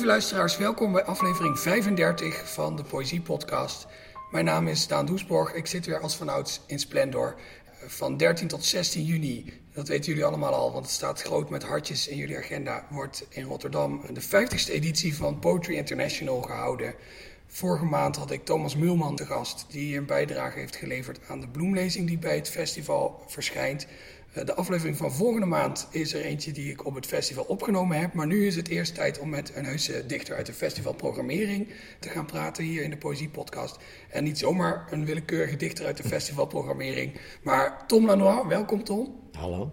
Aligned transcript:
lieve 0.00 0.14
luisteraars, 0.14 0.56
welkom 0.56 0.92
bij 0.92 1.04
aflevering 1.04 1.58
35 1.58 2.52
van 2.52 2.76
de 2.76 2.82
Poëzie 2.82 3.20
Podcast. 3.20 3.86
Mijn 4.30 4.44
naam 4.44 4.68
is 4.68 4.86
Daan 4.86 5.06
Doesborg. 5.06 5.52
Ik 5.52 5.66
zit 5.66 5.86
weer 5.86 6.00
als 6.00 6.16
vanouds 6.16 6.60
in 6.66 6.78
Splendor. 6.78 7.34
Van 7.86 8.16
13 8.16 8.48
tot 8.48 8.64
16 8.64 9.04
juni, 9.04 9.52
dat 9.72 9.88
weten 9.88 10.10
jullie 10.10 10.24
allemaal 10.24 10.54
al, 10.54 10.72
want 10.72 10.84
het 10.84 10.94
staat 10.94 11.22
groot 11.22 11.50
met 11.50 11.62
hartjes 11.62 12.08
in 12.08 12.16
jullie 12.16 12.36
agenda, 12.36 12.86
wordt 12.90 13.26
in 13.28 13.44
Rotterdam 13.44 14.02
de 14.12 14.22
50ste 14.22 14.72
editie 14.72 15.16
van 15.16 15.38
Poetry 15.38 15.74
International 15.74 16.40
gehouden. 16.40 16.94
Vorige 17.46 17.84
maand 17.84 18.16
had 18.16 18.30
ik 18.30 18.44
Thomas 18.44 18.76
Mulman 18.76 19.16
te 19.16 19.26
gast, 19.26 19.66
die 19.68 19.96
een 19.96 20.06
bijdrage 20.06 20.58
heeft 20.58 20.76
geleverd 20.76 21.20
aan 21.28 21.40
de 21.40 21.48
bloemlezing 21.48 22.06
die 22.06 22.18
bij 22.18 22.36
het 22.36 22.48
festival 22.48 23.24
verschijnt. 23.26 23.86
Eh, 24.32 24.44
de 24.44 24.54
aflevering 24.54 24.96
van 24.96 25.12
volgende 25.12 25.46
maand 25.46 25.88
is 25.90 26.14
er 26.14 26.20
eentje 26.20 26.52
die 26.52 26.70
ik 26.70 26.86
op 26.86 26.94
het 26.94 27.06
festival 27.06 27.44
opgenomen 27.44 28.00
heb. 28.00 28.12
Maar 28.12 28.26
nu 28.26 28.46
is 28.46 28.56
het 28.56 28.68
eerst 28.68 28.94
tijd 28.94 29.18
om 29.18 29.28
met 29.28 29.52
een 29.54 29.64
heuse 29.64 30.06
dichter 30.06 30.36
uit 30.36 30.46
de 30.46 30.52
festivalprogrammering 30.52 31.68
te 31.98 32.08
gaan 32.08 32.26
praten 32.26 32.64
hier 32.64 32.82
in 32.82 32.90
de 32.90 32.96
Poëziepodcast. 32.96 33.78
En 34.10 34.24
niet 34.24 34.38
zomaar 34.38 34.86
een 34.90 35.04
willekeurige 35.04 35.56
dichter 35.56 35.86
uit 35.86 35.96
de 35.96 36.08
festivalprogrammering, 36.14 37.12
maar 37.42 37.86
Tom 37.86 38.06
Lanois. 38.06 38.46
Welkom 38.48 38.84
Tom. 38.84 39.20
Hallo. 39.32 39.72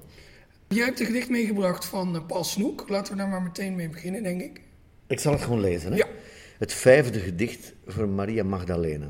Jij 0.68 0.86
hebt 0.86 1.00
een 1.00 1.06
gedicht 1.06 1.30
meegebracht 1.30 1.86
van 1.86 2.16
eh, 2.16 2.26
Paul 2.26 2.44
Snoek. 2.44 2.90
Laten 2.90 3.14
we 3.14 3.20
daar 3.20 3.30
maar 3.30 3.42
meteen 3.42 3.76
mee 3.76 3.90
beginnen, 3.90 4.24
denk 4.24 4.42
ik. 4.42 4.62
Ik 5.08 5.20
zal 5.20 5.32
het 5.32 5.42
gewoon 5.42 5.60
lezen. 5.60 5.92
Hè? 5.92 5.98
Ja. 5.98 6.08
Het 6.58 6.74
vijfde 6.74 7.20
gedicht 7.20 7.74
voor 7.86 8.08
Maria 8.08 8.44
Magdalena. 8.44 9.08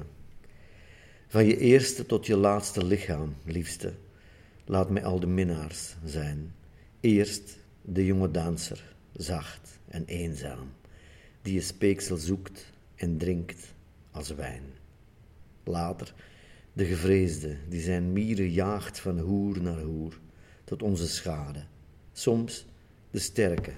Van 1.28 1.46
je 1.46 1.58
eerste 1.58 2.06
tot 2.06 2.26
je 2.26 2.38
laatste 2.38 2.86
lichaam, 2.86 3.36
liefste 3.44 3.94
laat 4.68 4.90
mij 4.90 5.04
al 5.04 5.20
de 5.20 5.28
minnaars 5.28 5.96
zijn. 6.06 6.54
Eerst 7.00 7.58
de 7.82 8.06
jonge 8.06 8.32
danser, 8.32 8.96
zacht 9.14 9.80
en 9.88 10.06
eenzaam, 10.06 10.72
die 11.42 11.54
je 11.54 11.62
speeksel 11.62 12.18
zoekt 12.18 12.72
en 12.96 13.18
drinkt 13.18 13.74
als 14.12 14.30
wijn. 14.30 14.64
Later 15.64 16.14
de 16.74 16.86
gevreesde, 16.86 17.58
die 17.70 17.82
zijn 17.82 18.14
mieren 18.14 18.52
jaagt 18.52 19.00
van 19.00 19.20
hoer 19.20 19.62
naar 19.62 19.82
hoer, 19.82 20.20
tot 20.64 20.84
onze 20.84 21.08
schade. 21.08 21.64
Soms 22.14 22.66
de 23.12 23.20
sterke, 23.20 23.72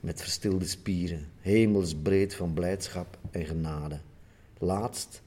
met 0.00 0.20
verstilde 0.20 0.66
spieren, 0.66 1.26
hemelsbreed 1.40 2.34
van 2.34 2.54
blijdschap 2.54 3.18
en 3.30 3.44
genade. 3.44 4.00
Laatst 4.58 5.22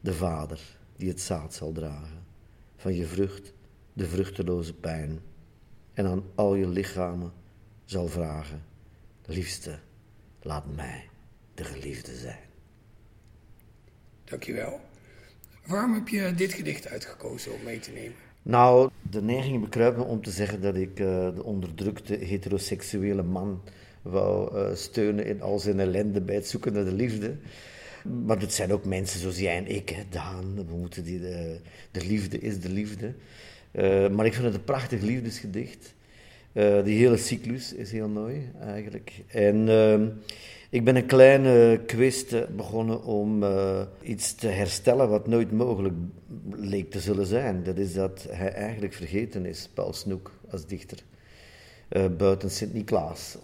de 0.00 0.12
vader, 0.12 0.60
die 0.96 1.08
het 1.08 1.20
zaad 1.20 1.54
zal 1.54 1.72
dragen, 1.72 2.24
van 2.76 2.94
je 2.94 3.06
vrucht 3.06 3.52
de 3.94 4.06
vruchteloze 4.06 4.74
pijn 4.74 5.20
en 5.92 6.06
aan 6.06 6.24
al 6.34 6.54
je 6.54 6.68
lichamen 6.68 7.32
zal 7.84 8.08
vragen: 8.08 8.62
Liefste, 9.26 9.78
laat 10.42 10.74
mij 10.74 11.08
de 11.54 11.64
geliefde 11.64 12.16
zijn. 12.16 12.38
Dankjewel. 14.24 14.80
Waarom 15.66 15.94
heb 15.94 16.08
je 16.08 16.34
dit 16.34 16.52
gedicht 16.52 16.88
uitgekozen 16.88 17.54
om 17.54 17.62
mee 17.62 17.78
te 17.78 17.90
nemen? 17.90 18.14
Nou, 18.42 18.90
de 19.10 19.22
neiging 19.22 19.60
bekruipt 19.60 19.96
me 19.96 20.04
om 20.04 20.22
te 20.22 20.30
zeggen 20.30 20.60
dat 20.60 20.76
ik 20.76 21.00
uh, 21.00 21.34
de 21.34 21.42
onderdrukte 21.42 22.14
heteroseksuele 22.14 23.22
man 23.22 23.62
wou 24.02 24.56
uh, 24.56 24.74
steunen 24.74 25.26
in 25.26 25.42
al 25.42 25.58
zijn 25.58 25.80
ellende 25.80 26.20
bij 26.20 26.34
het 26.34 26.48
zoeken 26.48 26.72
naar 26.72 26.84
de 26.84 26.92
liefde. 26.92 27.36
Maar 28.24 28.40
het 28.40 28.52
zijn 28.52 28.72
ook 28.72 28.84
mensen 28.84 29.20
zoals 29.20 29.38
jij 29.38 29.56
en 29.56 29.66
ik, 29.66 29.88
hè, 29.88 30.02
Daan. 30.10 30.54
We 30.54 30.76
moeten 30.76 31.04
die, 31.04 31.20
de, 31.20 31.60
de 31.90 32.06
liefde 32.06 32.38
is 32.38 32.60
de 32.60 32.68
liefde. 32.68 33.14
Uh, 33.76 34.08
maar 34.08 34.26
ik 34.26 34.32
vind 34.32 34.44
het 34.44 34.54
een 34.54 34.64
prachtig 34.64 35.00
liefdesgedicht. 35.00 35.94
Uh, 36.52 36.84
die 36.84 36.98
hele 36.98 37.16
cyclus 37.16 37.72
is 37.72 37.92
heel 37.92 38.08
mooi, 38.08 38.50
eigenlijk. 38.60 39.22
En 39.26 39.68
uh, 39.68 40.00
ik 40.70 40.84
ben 40.84 40.96
een 40.96 41.06
kleine 41.06 41.80
quest 41.86 42.56
begonnen 42.56 43.04
om 43.04 43.42
uh, 43.42 43.80
iets 44.02 44.34
te 44.34 44.46
herstellen 44.46 45.08
wat 45.08 45.26
nooit 45.26 45.52
mogelijk 45.52 45.94
leek 46.50 46.90
te 46.90 47.00
zullen 47.00 47.26
zijn. 47.26 47.62
Dat 47.62 47.76
is 47.76 47.92
dat 47.92 48.26
hij 48.30 48.52
eigenlijk 48.52 48.94
vergeten 48.94 49.46
is, 49.46 49.68
Paul 49.74 49.92
Snoek, 49.92 50.30
als 50.50 50.66
dichter. 50.66 50.98
buiten 52.16 52.50
Sint-Niklaas. 52.50 53.36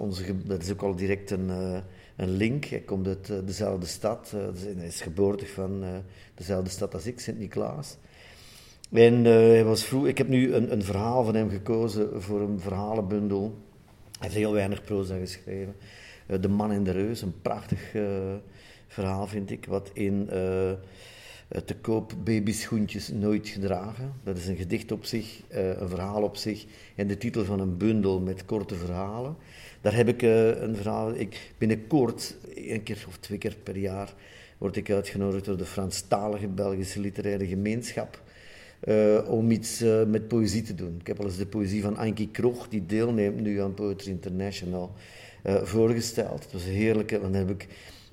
Dat 0.45 0.63
is 0.63 0.73
ook 0.73 0.83
al 0.83 0.95
direct 0.95 1.31
een, 1.31 1.49
een 2.17 2.31
link. 2.31 2.65
Hij 2.65 2.81
komt 2.81 3.07
uit 3.07 3.33
dezelfde 3.47 3.87
stad. 3.87 4.35
hij 4.77 4.87
is 4.87 5.01
geboortig 5.01 5.51
van 5.51 5.85
dezelfde 6.35 6.71
stad 6.71 6.95
als 6.95 7.07
ik, 7.07 7.21
Sint-Niklaas. 7.21 7.97
En 8.93 9.25
uh, 9.25 9.33
hij 9.33 9.65
was 9.65 9.85
vroeg, 9.85 10.07
ik 10.07 10.19
heb 10.19 10.29
nu 10.29 10.55
een, 10.55 10.73
een, 10.73 10.83
verhaal 10.83 11.25
van 11.25 11.35
hem 11.35 11.51
gekozen 11.51 12.23
voor 12.23 12.41
een 12.41 12.61
verhalenbundel. 12.61 13.55
Hij 14.11 14.29
heeft 14.29 14.35
heel 14.35 14.53
weinig 14.53 14.85
proza 14.85 15.17
geschreven. 15.17 15.75
Uh, 16.27 16.41
de 16.41 16.49
Man 16.49 16.73
in 16.73 16.85
de 16.85 16.91
Reus, 16.91 17.23
een 17.23 17.41
prachtig 17.43 17.95
uh, 17.95 18.05
verhaal 18.87 19.27
vind 19.27 19.51
ik, 19.51 19.67
wat 19.67 19.91
in 19.93 20.29
te 21.65 21.77
koop 21.81 22.13
babyschoentjes 22.25 23.09
nooit 23.09 23.49
gedragen. 23.49 24.13
Dat 24.25 24.37
is 24.37 24.47
een 24.47 24.57
gedicht 24.57 24.93
op 24.93 25.05
zich, 25.05 25.41
een 25.49 25.89
verhaal 25.89 26.23
op 26.23 26.37
zich 26.37 26.65
en 26.97 27.07
de 27.07 27.17
titel 27.17 27.45
van 27.45 27.61
een 27.61 27.77
bundel 27.77 28.21
met 28.21 28.45
korte 28.45 28.75
verhalen. 28.75 29.37
Daar 29.81 29.95
heb 29.95 30.09
ik 30.09 30.23
een 30.23 30.77
verhaal, 30.77 31.15
ik, 31.15 31.53
binnenkort, 31.59 32.37
één 32.55 32.83
keer 32.83 33.05
of 33.09 33.17
twee 33.17 33.39
keer 33.39 33.57
per 33.63 33.77
jaar, 33.77 34.15
word 34.59 34.77
ik 34.77 34.91
uitgenodigd 34.91 35.45
door 35.45 35.57
de 35.57 35.65
Franstalige 35.65 36.49
Belgische 36.49 37.01
Literaire 37.01 37.47
Gemeenschap 37.47 38.21
uh, 38.85 39.31
om 39.31 39.51
iets 39.51 39.83
uh, 39.83 40.05
met 40.05 40.29
poëzie 40.29 40.63
te 40.63 40.75
doen. 40.75 40.97
Ik 41.01 41.07
heb 41.07 41.19
al 41.19 41.25
eens 41.25 41.37
de 41.37 41.47
poëzie 41.47 41.83
van 41.83 41.97
Ankie 41.97 42.29
Krog, 42.29 42.69
die 42.69 42.87
deelneemt 42.87 43.41
nu 43.41 43.61
aan 43.61 43.75
Poetry 43.75 44.11
International, 44.11 44.93
uh, 45.45 45.63
voorgesteld. 45.63 46.43
Het 46.43 46.53
was 46.53 46.65
een 46.65 46.73
heerlijke, 46.73 47.21
dan 47.21 47.35
heb 47.35 47.51
ik 47.51 47.69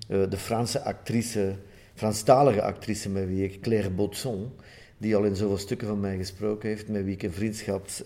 de 0.08 0.38
Franse 0.38 0.84
actrice, 0.84 1.56
Franstalige 1.94 2.62
actrice 2.62 3.10
met 3.10 3.28
wie 3.28 3.44
ik, 3.44 3.62
Claire 3.62 3.90
Botson, 3.90 4.52
die 4.98 5.16
al 5.16 5.24
in 5.24 5.36
zoveel 5.36 5.58
stukken 5.58 5.88
van 5.88 6.00
mij 6.00 6.18
gesproken 6.18 6.70
heeft, 6.70 6.88
met 6.88 7.04
wie 7.04 7.14
ik 7.14 7.24
een 7.24 7.32
vriendschaps 7.32 8.04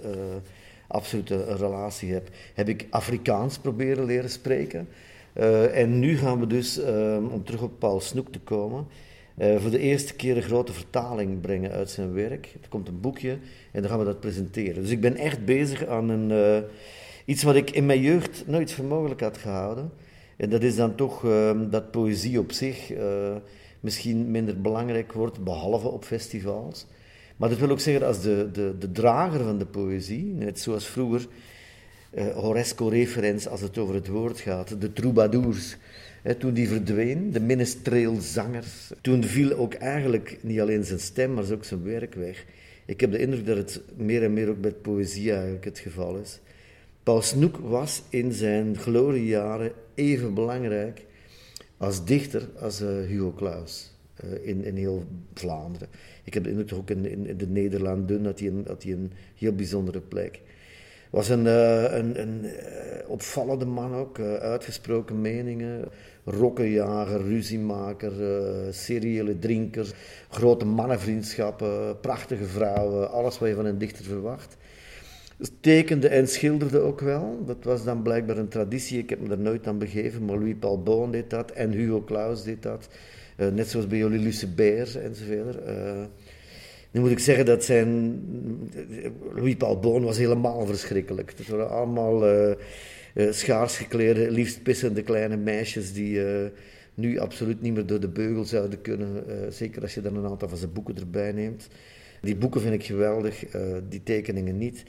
absolute 0.87 1.55
relatie 1.55 2.13
heb, 2.13 2.29
heb 2.53 2.69
ik 2.69 2.87
Afrikaans 2.89 3.57
proberen 3.57 4.05
leren 4.05 4.29
spreken. 4.29 4.87
en 5.73 5.99
nu 5.99 6.17
gaan 6.17 6.39
we 6.39 6.47
dus, 6.47 6.79
om 7.31 7.43
terug 7.43 7.61
op 7.61 7.79
Paul 7.79 7.99
Snoek 7.99 8.31
te 8.31 8.39
komen, 8.39 8.87
uh, 9.41 9.59
voor 9.59 9.71
de 9.71 9.79
eerste 9.79 10.13
keer 10.13 10.37
een 10.37 10.43
grote 10.43 10.73
vertaling 10.73 11.41
brengen 11.41 11.71
uit 11.71 11.89
zijn 11.89 12.13
werk. 12.13 12.45
Er 12.61 12.69
komt 12.69 12.87
een 12.87 13.01
boekje 13.01 13.37
en 13.71 13.81
dan 13.81 13.89
gaan 13.89 13.99
we 13.99 14.05
dat 14.05 14.19
presenteren. 14.19 14.81
Dus 14.81 14.91
ik 14.91 15.01
ben 15.01 15.15
echt 15.15 15.45
bezig 15.45 15.85
aan 15.85 16.09
een, 16.09 16.29
uh, 16.29 16.69
iets 17.25 17.43
wat 17.43 17.55
ik 17.55 17.71
in 17.71 17.85
mijn 17.85 18.01
jeugd 18.01 18.43
nooit 18.47 18.71
voor 18.71 18.85
mogelijk 18.85 19.21
had 19.21 19.37
gehouden. 19.37 19.91
En 20.37 20.49
dat 20.49 20.63
is 20.63 20.75
dan 20.75 20.95
toch 20.95 21.23
uh, 21.23 21.51
dat 21.69 21.91
poëzie 21.91 22.39
op 22.39 22.51
zich 22.51 22.91
eh, 22.91 23.35
misschien 23.79 24.31
minder 24.31 24.61
belangrijk 24.61 25.13
wordt, 25.13 25.43
behalve 25.43 25.87
op 25.87 26.03
festivals. 26.03 26.85
Maar 27.37 27.49
dat 27.49 27.57
wil 27.57 27.69
ook 27.69 27.79
zeggen, 27.79 28.07
als 28.07 28.21
de, 28.21 28.49
de, 28.51 28.75
de 28.79 28.91
drager 28.91 29.43
van 29.43 29.57
de 29.57 29.65
poëzie, 29.65 30.23
net 30.23 30.59
zoals 30.59 30.87
vroeger 30.87 31.27
Horesco-referens 32.33 33.47
als 33.47 33.61
het 33.61 33.77
over 33.77 33.95
het 33.95 34.07
woord 34.07 34.39
gaat, 34.39 34.81
de 34.81 34.93
troubadours 34.93 35.77
toen 36.37 36.53
die 36.53 36.67
verdween, 36.67 37.31
de 37.31 37.39
minestreelzangers, 37.39 38.91
toen 39.01 39.23
viel 39.23 39.53
ook 39.53 39.73
eigenlijk 39.73 40.37
niet 40.41 40.59
alleen 40.59 40.83
zijn 40.83 40.99
stem, 40.99 41.33
maar 41.33 41.51
ook 41.51 41.65
zijn 41.65 41.83
werk 41.83 42.15
weg. 42.15 42.45
Ik 42.85 42.99
heb 42.99 43.11
de 43.11 43.19
indruk 43.19 43.45
dat 43.45 43.57
het 43.57 43.81
meer 43.95 44.23
en 44.23 44.33
meer 44.33 44.49
ook 44.49 44.61
met 44.61 44.81
poëzie 44.81 45.31
eigenlijk 45.31 45.65
het 45.65 45.79
geval 45.79 46.17
is. 46.17 46.39
Paul 47.03 47.21
Snoek 47.21 47.57
was 47.57 48.03
in 48.09 48.33
zijn 48.33 48.77
gloriejaren 48.77 49.71
even 49.93 50.33
belangrijk 50.33 51.05
als 51.77 52.05
dichter 52.05 52.49
als 52.59 52.81
uh, 52.81 52.87
Hugo 52.87 53.33
Claus 53.33 53.91
uh, 54.23 54.47
in, 54.47 54.63
in 54.63 54.75
heel 54.75 55.05
Vlaanderen. 55.33 55.87
Ik 56.23 56.33
heb 56.33 56.43
de 56.43 56.49
indruk 56.49 56.73
ook 56.73 56.89
in, 56.89 57.05
in, 57.05 57.27
in 57.27 57.37
de 57.37 57.47
Nederlanden 57.47 58.23
dat 58.23 58.39
hij 58.39 58.47
een, 58.47 58.63
dat 58.63 58.83
hij 58.83 58.91
een 58.91 59.11
heel 59.35 59.53
bijzondere 59.55 60.01
plek 60.01 60.41
was 61.11 61.29
een, 61.29 61.45
uh, 61.45 61.93
een, 61.97 62.21
een 62.21 62.45
opvallende 63.07 63.65
man 63.65 63.93
ook, 63.93 64.19
uitgesproken 64.19 65.21
meningen 65.21 65.85
rokkenjager, 66.25 67.21
ruziemaker, 67.21 68.11
seriële 68.73 69.39
drinker, 69.39 69.93
grote 70.29 70.65
mannenvriendschappen, 70.65 71.99
prachtige 71.99 72.45
vrouwen, 72.45 73.11
alles 73.11 73.39
wat 73.39 73.49
je 73.49 73.55
van 73.55 73.65
een 73.65 73.77
dichter 73.77 74.05
verwacht. 74.05 74.57
Tekende 75.59 76.07
en 76.07 76.27
schilderde 76.27 76.79
ook 76.79 76.99
wel. 76.99 77.43
Dat 77.45 77.63
was 77.63 77.83
dan 77.83 78.01
blijkbaar 78.01 78.37
een 78.37 78.47
traditie. 78.47 78.97
Ik 78.97 79.09
heb 79.09 79.19
me 79.19 79.29
er 79.29 79.39
nooit 79.39 79.67
aan 79.67 79.77
begeven, 79.77 80.25
maar 80.25 80.37
Louis 80.37 80.55
Paul 80.59 80.83
Boon 80.83 81.11
deed 81.11 81.29
dat 81.29 81.51
en 81.51 81.71
Hugo 81.71 82.03
Claus 82.03 82.43
deed 82.43 82.63
dat. 82.63 82.87
Net 83.35 83.69
zoals 83.69 83.87
bij 83.87 83.97
Jolie 83.97 84.19
Lucebert 84.19 84.95
enzovoort. 84.95 85.57
Uh, 85.67 86.03
nu 86.91 86.99
moet 86.99 87.11
ik 87.11 87.19
zeggen 87.19 87.45
dat 87.45 87.63
zijn. 87.63 88.21
Louis 89.35 89.55
Paul 89.55 89.79
Boon 89.79 90.03
was 90.03 90.17
helemaal 90.17 90.65
verschrikkelijk. 90.65 91.37
Dat 91.37 91.47
waren 91.47 91.69
allemaal. 91.69 92.29
Uh, 92.29 92.51
schaars 93.31 93.77
geklede, 93.77 94.31
liefst 94.31 94.63
pissende 94.63 95.01
kleine 95.01 95.37
meisjes 95.37 95.93
die 95.93 96.13
uh, 96.13 96.49
nu 96.93 97.19
absoluut 97.19 97.61
niet 97.61 97.73
meer 97.73 97.85
door 97.85 97.99
de 97.99 98.09
beugel 98.09 98.45
zouden 98.45 98.81
kunnen. 98.81 99.23
Zeker 99.53 99.81
als 99.81 99.93
je 99.93 100.01
dan 100.01 100.15
een 100.15 100.25
aantal 100.25 100.49
van 100.49 100.57
zijn 100.57 100.73
boeken 100.73 100.97
erbij 100.97 101.31
neemt. 101.31 101.67
Die 102.21 102.35
boeken 102.35 102.61
vind 102.61 102.73
ik 102.73 102.83
geweldig, 102.83 103.45
die 103.89 104.03
tekeningen 104.03 104.57
niet. 104.57 104.83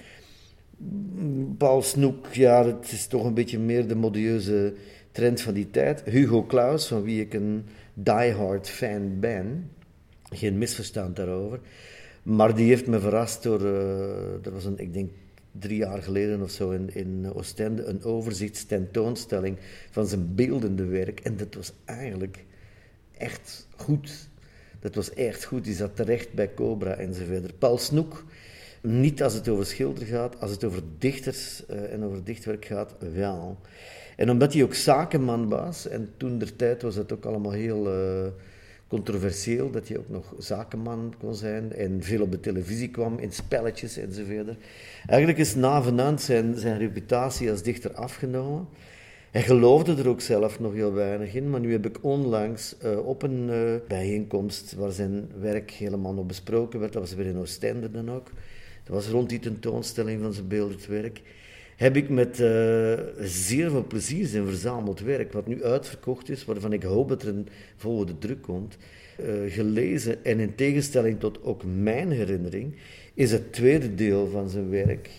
Paul 1.58 1.82
Snoek, 1.82 2.26
ja, 2.32 2.66
het 2.66 2.92
is 2.92 3.06
toch 3.06 3.24
een 3.24 3.34
beetje 3.34 3.58
meer 3.58 3.88
de 3.88 3.94
modieuze 3.94 4.74
trend 5.12 5.40
van 5.40 5.54
die 5.54 5.70
tijd. 5.70 6.02
Hugo 6.04 6.44
Claus, 6.46 6.86
van 6.86 7.02
wie 7.02 7.20
ik 7.20 7.34
een 7.34 7.64
diehard 7.94 8.68
fan 8.68 9.20
ben, 9.20 9.70
geen 10.30 10.58
misverstand 10.58 11.16
daarover. 11.16 11.60
Maar 12.22 12.54
die 12.54 12.68
heeft 12.68 12.86
me 12.86 13.00
verrast 13.00 13.42
door, 13.42 13.60
uh, 13.60 14.46
er 14.46 14.52
was 14.52 14.64
een, 14.64 14.78
ik 14.78 14.92
denk 14.92 15.10
drie 15.52 15.76
jaar 15.76 16.02
geleden 16.02 16.42
of 16.42 16.50
zo 16.50 16.70
in, 16.70 16.94
in 16.94 17.32
Oostende, 17.34 17.84
een 17.84 18.04
overzichtstentoonstelling 18.04 19.56
van 19.90 20.06
zijn 20.06 20.34
beeldende 20.34 20.84
werk. 20.84 21.20
En 21.20 21.36
dat 21.36 21.54
was 21.54 21.72
eigenlijk 21.84 22.44
echt 23.16 23.68
goed. 23.76 24.28
Dat 24.80 24.94
was 24.94 25.14
echt 25.14 25.44
goed. 25.44 25.64
Die 25.64 25.74
zat 25.74 25.96
terecht 25.96 26.32
bij 26.32 26.54
Cobra 26.54 26.94
enzovoort. 26.94 27.58
Paul 27.58 27.78
Snoek, 27.78 28.24
niet 28.80 29.22
als 29.22 29.34
het 29.34 29.48
over 29.48 29.66
schilder 29.66 30.06
gaat, 30.06 30.40
als 30.40 30.50
het 30.50 30.64
over 30.64 30.82
dichters 30.98 31.62
uh, 31.70 31.92
en 31.92 32.04
over 32.04 32.24
dichtwerk 32.24 32.64
gaat, 32.64 32.94
wel. 33.12 33.58
En 34.16 34.30
omdat 34.30 34.52
hij 34.52 34.62
ook 34.62 34.74
zakenman 34.74 35.48
was, 35.48 35.88
en 35.88 36.12
toen 36.16 36.38
der 36.38 36.56
tijd 36.56 36.82
was 36.82 36.94
het 36.94 37.12
ook 37.12 37.24
allemaal 37.24 37.52
heel 37.52 37.94
uh, 37.94 38.26
controversieel, 38.92 39.70
dat 39.70 39.88
hij 39.88 39.98
ook 39.98 40.08
nog 40.08 40.34
zakenman 40.38 41.14
kon 41.18 41.34
zijn 41.34 41.72
en 41.72 42.02
veel 42.02 42.22
op 42.22 42.30
de 42.30 42.40
televisie 42.40 42.90
kwam, 42.90 43.18
in 43.18 43.32
spelletjes 43.32 43.96
enzovoort. 43.96 44.56
Eigenlijk 45.06 45.38
is 45.38 45.54
navenant 45.54 46.20
zijn, 46.20 46.58
zijn 46.58 46.78
reputatie 46.78 47.50
als 47.50 47.62
dichter 47.62 47.94
afgenomen. 47.94 48.68
Hij 49.30 49.42
geloofde 49.42 49.96
er 49.96 50.08
ook 50.08 50.20
zelf 50.20 50.60
nog 50.60 50.72
heel 50.72 50.92
weinig 50.92 51.34
in, 51.34 51.50
maar 51.50 51.60
nu 51.60 51.72
heb 51.72 51.86
ik 51.86 52.04
onlangs 52.04 52.76
uh, 52.84 53.06
op 53.06 53.22
een 53.22 53.48
uh, 53.48 53.74
bijeenkomst 53.88 54.74
waar 54.74 54.92
zijn 54.92 55.28
werk 55.40 55.70
helemaal 55.70 56.12
nog 56.12 56.26
besproken 56.26 56.80
werd, 56.80 56.92
dat 56.92 57.02
was 57.02 57.14
weer 57.14 57.26
in 57.26 57.38
Oostende 57.38 57.90
dan 57.90 58.10
ook, 58.10 58.30
dat 58.84 58.94
was 58.94 59.08
rond 59.08 59.28
die 59.28 59.38
tentoonstelling 59.38 60.22
van 60.22 60.32
zijn 60.32 60.48
beeldend 60.48 60.86
werk, 60.86 61.20
heb 61.82 61.96
ik 61.96 62.08
met 62.08 62.40
uh, 62.40 62.46
zeer 63.20 63.70
veel 63.70 63.86
plezier 63.86 64.26
zijn 64.26 64.46
verzameld 64.46 65.00
werk, 65.00 65.32
wat 65.32 65.46
nu 65.46 65.64
uitverkocht 65.64 66.28
is, 66.28 66.44
waarvan 66.44 66.72
ik 66.72 66.82
hoop 66.82 67.08
dat 67.08 67.22
er 67.22 67.28
een 67.28 67.48
volgende 67.76 68.18
druk 68.18 68.42
komt, 68.42 68.76
gelezen. 69.46 70.24
En 70.24 70.40
in 70.40 70.54
tegenstelling 70.54 71.20
tot 71.20 71.42
ook 71.42 71.62
mijn 71.64 72.10
herinnering, 72.10 72.74
is 73.14 73.32
het 73.32 73.52
tweede 73.52 73.94
deel 73.94 74.28
van 74.28 74.48
zijn 74.48 74.70
werk 74.70 75.10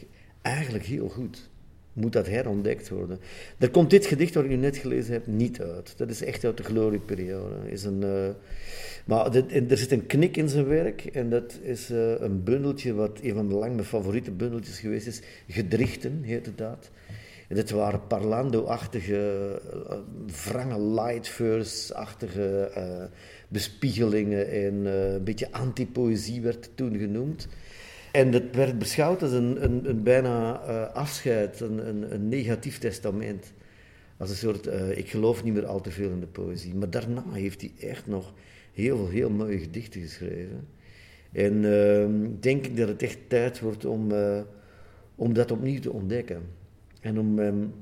eigenlijk 0.41 0.85
heel 0.85 1.09
goed 1.09 1.49
moet 1.93 2.13
dat 2.13 2.27
herontdekt 2.27 2.89
worden. 2.89 3.19
Daar 3.57 3.69
komt 3.69 3.89
dit 3.89 4.05
gedicht 4.05 4.33
wat 4.33 4.43
ik 4.43 4.49
nu 4.49 4.55
net 4.55 4.77
gelezen 4.77 5.13
heb 5.13 5.27
niet 5.27 5.61
uit. 5.61 5.93
Dat 5.97 6.09
is 6.09 6.23
echt 6.23 6.45
uit 6.45 6.57
de 6.57 6.63
glorieperiode. 6.63 7.55
Is 7.65 7.83
een, 7.83 8.01
uh, 8.03 8.29
maar 9.05 9.35
er 9.35 9.77
zit 9.77 9.91
een 9.91 10.05
knik 10.05 10.37
in 10.37 10.49
zijn 10.49 10.67
werk 10.67 11.05
en 11.05 11.29
dat 11.29 11.59
is 11.61 11.91
uh, 11.91 12.19
een 12.19 12.43
bundeltje 12.43 12.93
wat 12.93 13.19
een 13.21 13.33
van 13.33 13.53
lang 13.53 13.73
mijn 13.73 13.87
favoriete 13.87 14.31
bundeltjes 14.31 14.79
geweest 14.79 15.07
is. 15.07 15.21
Gedrichten 15.47 16.21
heette 16.23 16.55
dat. 16.55 16.89
En 17.47 17.55
dat 17.55 17.69
waren 17.69 18.07
parlando-achtige, 18.07 19.61
uh, 19.89 19.97
wrange 20.45 20.81
light 20.81 21.27
verse-achtige 21.27 22.71
bespiegelingen 23.47 24.51
en 24.51 24.85
een 24.85 25.23
beetje 25.23 25.51
antipoëzie 25.51 26.41
werd 26.41 26.69
toen 26.75 26.97
genoemd. 26.97 27.47
En 28.13 28.31
dat 28.31 28.43
werd 28.51 28.79
beschouwd 28.79 29.21
als 29.21 29.31
een, 29.31 29.63
een, 29.63 29.89
een 29.89 30.03
bijna 30.03 30.61
uh, 30.67 30.93
afscheid, 30.93 31.59
een, 31.59 32.13
een, 32.13 32.29
negatief 32.29 32.77
testament. 32.77 33.53
Als 34.17 34.29
een 34.29 34.35
soort, 34.35 34.67
uh, 34.67 34.97
ik 34.97 35.09
geloof 35.09 35.43
niet 35.43 35.53
meer 35.53 35.65
al 35.65 35.81
te 35.81 35.91
veel 35.91 36.09
in 36.09 36.19
de 36.19 36.25
poëzie. 36.25 36.75
Maar 36.75 36.89
daarna 36.89 37.23
heeft 37.31 37.61
hij 37.61 37.71
echt 37.79 38.07
nog 38.07 38.33
heel 38.73 38.97
veel 38.97 39.07
heel 39.07 39.29
mooie 39.29 39.57
gedichten 39.57 40.01
geschreven. 40.01 40.67
En 41.31 41.61
denk 42.39 42.65
ik 42.65 42.77
dat 42.77 42.87
het 42.87 43.01
echt 43.01 43.17
tijd 43.27 43.59
wordt 43.59 43.85
om, 43.85 44.11
uh, 44.11 44.41
om 45.15 45.33
dat 45.33 45.51
opnieuw 45.51 45.79
te 45.79 45.91
ontdekken. 45.91 46.41
En 47.01 47.19
om 47.19 47.39
um, 47.39 47.73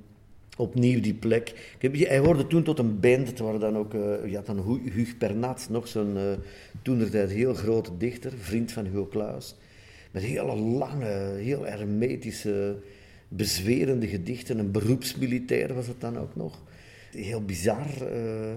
opnieuw 0.58 1.02
die 1.02 1.14
plek. 1.14 1.76
Heb, 1.80 1.96
hij 1.96 2.20
hoorde 2.20 2.48
toen 2.48 2.64
tot 2.64 2.80
een 2.80 3.00
band, 3.00 3.40
waren 3.40 3.60
dan 3.60 3.78
ook, 3.78 3.92
je 4.26 4.36
had 4.36 4.46
dan 4.46 4.82
Huug 4.94 5.18
Pernat, 5.18 5.68
nog 5.70 5.88
zo'n 5.88 6.18
toen 6.82 7.08
heel 7.12 7.54
grote 7.54 7.98
dichter, 7.98 8.32
vriend 8.38 8.72
van 8.72 8.86
Hugo 8.86 9.08
Claus. 9.08 9.56
Met 10.12 10.24
hele 10.24 10.56
lange, 10.56 11.36
heel 11.38 11.66
hermetische, 11.66 12.78
bezwerende 13.28 14.08
gedichten. 14.08 14.60
Een 14.60 14.72
beroepsmilitair 14.72 15.74
was 15.74 15.88
het 15.88 16.02
dan 16.02 16.18
ook 16.18 16.36
nog. 16.36 16.62
Heel 17.12 17.46
bizar. 17.46 17.88
Uh, 18.02 18.54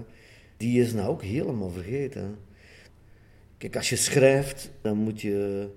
die 0.57 0.81
is 0.81 0.93
nou 0.93 1.09
ook 1.09 1.23
helemaal 1.23 1.69
vergeten. 1.69 2.35
Kijk, 3.57 3.75
als 3.75 3.89
je 3.89 3.95
schrijft, 3.95 4.71
dan 4.81 4.97
moet 4.97 5.21
je, 5.21 5.67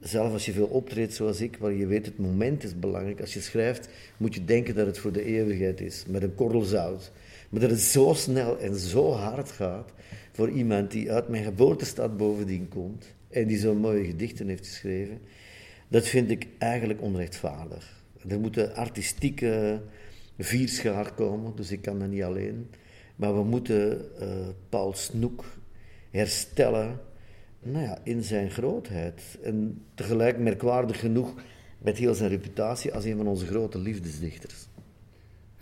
zelf 0.00 0.32
als 0.32 0.46
je 0.46 0.52
veel 0.52 0.66
optreedt 0.66 1.14
zoals 1.14 1.40
ik, 1.40 1.56
waar 1.56 1.72
je 1.72 1.86
weet 1.86 2.06
het 2.06 2.18
moment 2.18 2.64
is 2.64 2.78
belangrijk. 2.78 3.20
Als 3.20 3.34
je 3.34 3.40
schrijft, 3.40 3.88
moet 4.16 4.34
je 4.34 4.44
denken 4.44 4.74
dat 4.74 4.86
het 4.86 4.98
voor 4.98 5.12
de 5.12 5.24
eeuwigheid 5.24 5.80
is, 5.80 6.04
met 6.06 6.22
een 6.22 6.34
korrel 6.34 6.62
zout. 6.62 7.12
Maar 7.48 7.60
dat 7.60 7.70
het 7.70 7.80
zo 7.80 8.12
snel 8.12 8.58
en 8.58 8.74
zo 8.74 9.12
hard 9.12 9.50
gaat 9.50 9.92
voor 10.32 10.50
iemand 10.50 10.90
die 10.90 11.12
uit 11.12 11.28
mijn 11.28 11.44
geboortestad 11.44 12.16
bovendien 12.16 12.68
komt 12.68 13.16
en 13.28 13.46
die 13.46 13.58
zo'n 13.58 13.76
mooie 13.76 14.04
gedichten 14.04 14.48
heeft 14.48 14.66
geschreven, 14.66 15.20
dat 15.88 16.06
vind 16.06 16.30
ik 16.30 16.46
eigenlijk 16.58 17.02
onrechtvaardig. 17.02 18.04
Er 18.28 18.40
moet 18.40 18.56
een 18.56 18.74
artistieke 18.74 19.80
vierschaar 20.38 21.14
komen, 21.14 21.56
dus 21.56 21.70
ik 21.70 21.82
kan 21.82 21.98
dat 21.98 22.08
niet 22.08 22.22
alleen. 22.22 22.70
Maar 23.16 23.34
we 23.34 23.44
moeten 23.44 24.04
uh, 24.20 24.28
Paul 24.68 24.94
Snoek 24.94 25.44
herstellen 26.10 27.00
nou 27.60 27.84
ja, 27.84 27.98
in 28.02 28.22
zijn 28.22 28.50
grootheid. 28.50 29.22
En 29.42 29.84
tegelijk 29.94 30.38
merkwaardig 30.38 31.00
genoeg 31.00 31.34
met 31.78 31.98
heel 31.98 32.14
zijn 32.14 32.30
reputatie 32.30 32.94
als 32.94 33.04
een 33.04 33.16
van 33.16 33.26
onze 33.26 33.46
grote 33.46 33.78
liefdesdichters. 33.78 34.68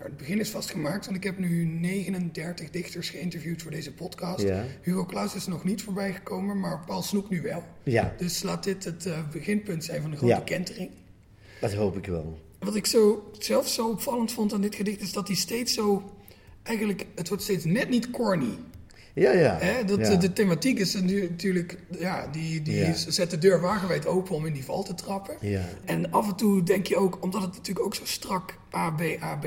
Het 0.07 0.17
begin 0.17 0.41
is 0.41 0.51
vastgemaakt, 0.51 1.05
want 1.05 1.17
ik 1.17 1.23
heb 1.23 1.39
nu 1.39 1.65
39 1.65 2.71
dichters 2.71 3.09
geïnterviewd 3.09 3.63
voor 3.63 3.71
deze 3.71 3.93
podcast. 3.93 4.45
Hugo 4.83 5.07
Claus 5.07 5.35
is 5.35 5.47
nog 5.47 5.65
niet 5.65 5.83
voorbij 5.83 6.13
gekomen, 6.13 6.61
maar 6.61 6.85
Paul 6.87 7.03
Snoek 7.03 7.31
nu 7.31 7.43
wel. 7.43 7.63
Ja. 7.83 8.15
Dus 8.17 8.43
laat 8.43 8.65
dit 8.65 8.85
het 8.85 9.07
uh, 9.07 9.29
beginpunt 9.33 9.85
zijn 9.85 10.03
van 10.03 10.11
de 10.11 10.17
grote 10.17 10.43
kentering. 10.45 10.91
Dat 11.61 11.75
hoop 11.75 11.97
ik 11.97 12.07
wel. 12.07 12.39
Wat 12.59 12.75
ik 12.75 12.87
zo, 12.87 13.31
zelf 13.39 13.69
zo 13.69 13.91
opvallend 13.91 14.33
vond 14.33 14.53
aan 14.53 14.61
dit 14.61 14.75
gedicht 14.75 15.01
is 15.01 15.13
dat 15.13 15.27
hij 15.27 15.37
steeds 15.37 15.75
zo... 15.75 16.13
Eigenlijk, 16.63 17.07
het 17.15 17.29
wordt 17.29 17.43
steeds 17.43 17.65
net 17.65 17.89
niet 17.89 18.11
corny. 18.11 18.59
Ja, 19.17 19.33
ja. 19.33 19.59
Hè? 19.61 19.85
Dat, 19.85 20.21
De 20.21 20.33
thematiek 20.33 20.79
is 20.79 20.95
natuurlijk, 20.95 21.79
ja, 21.99 22.29
die, 22.33 22.63
die 22.63 22.95
zet 22.95 23.31
de 23.31 23.39
deur 23.39 23.61
wagenwijd 23.61 24.07
open 24.07 24.35
om 24.35 24.47
in 24.47 24.53
die 24.53 24.65
val 24.65 24.83
te 24.83 24.95
trappen. 24.95 25.37
Ja. 25.41 25.63
En 25.85 26.11
af 26.11 26.29
en 26.29 26.37
toe 26.37 26.63
denk 26.63 26.87
je 26.87 26.97
ook, 26.97 27.23
omdat 27.23 27.43
het 27.43 27.53
natuurlijk 27.53 27.87
ook 27.87 27.95
zo 27.95 28.05
strak 28.05 28.59
A, 28.75 28.91
B, 28.91 29.01
A, 29.23 29.37
B 29.37 29.47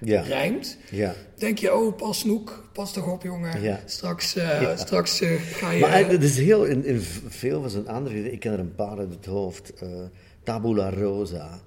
ja. 0.00 0.20
rijmt, 0.20 0.78
ja. 0.90 1.14
denk 1.36 1.58
je, 1.58 1.74
oh, 1.74 1.96
pas 1.96 2.18
Snoek, 2.18 2.68
pas 2.72 2.92
toch 2.92 3.12
op 3.12 3.22
jongen, 3.22 3.80
straks, 3.84 4.36
uh, 4.36 4.76
straks 4.76 5.22
uh, 5.22 5.40
ga 5.40 5.70
je... 5.70 5.80
Maar 5.80 6.08
het 6.08 6.22
is 6.22 6.36
heel, 6.38 6.64
in, 6.64 6.84
in 6.84 7.00
veel 7.28 7.60
van 7.60 7.70
zijn 7.70 7.88
andere, 7.88 8.32
ik 8.32 8.40
ken 8.40 8.52
er 8.52 8.58
een 8.58 8.74
paar 8.74 8.98
uit 8.98 9.10
het 9.10 9.26
hoofd, 9.26 9.72
uh, 9.82 9.88
Tabula 10.42 10.90
Rosa, 10.90 11.60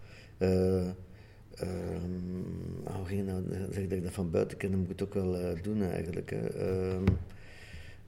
Um, 1.62 2.84
oh, 2.88 3.06
ging 3.06 3.26
nou, 3.26 3.44
zeg 3.72 3.84
dat 3.84 3.98
ik 3.98 4.04
dat 4.04 4.14
van 4.14 4.32
buiten 4.32 4.58
ken, 4.58 4.70
dan 4.70 4.80
moet 4.80 4.90
ik 4.90 5.00
het 5.00 5.08
ook 5.08 5.14
wel 5.14 5.40
uh, 5.40 5.46
doen 5.62 5.84
eigenlijk. 5.92 6.32
Um, 6.32 7.04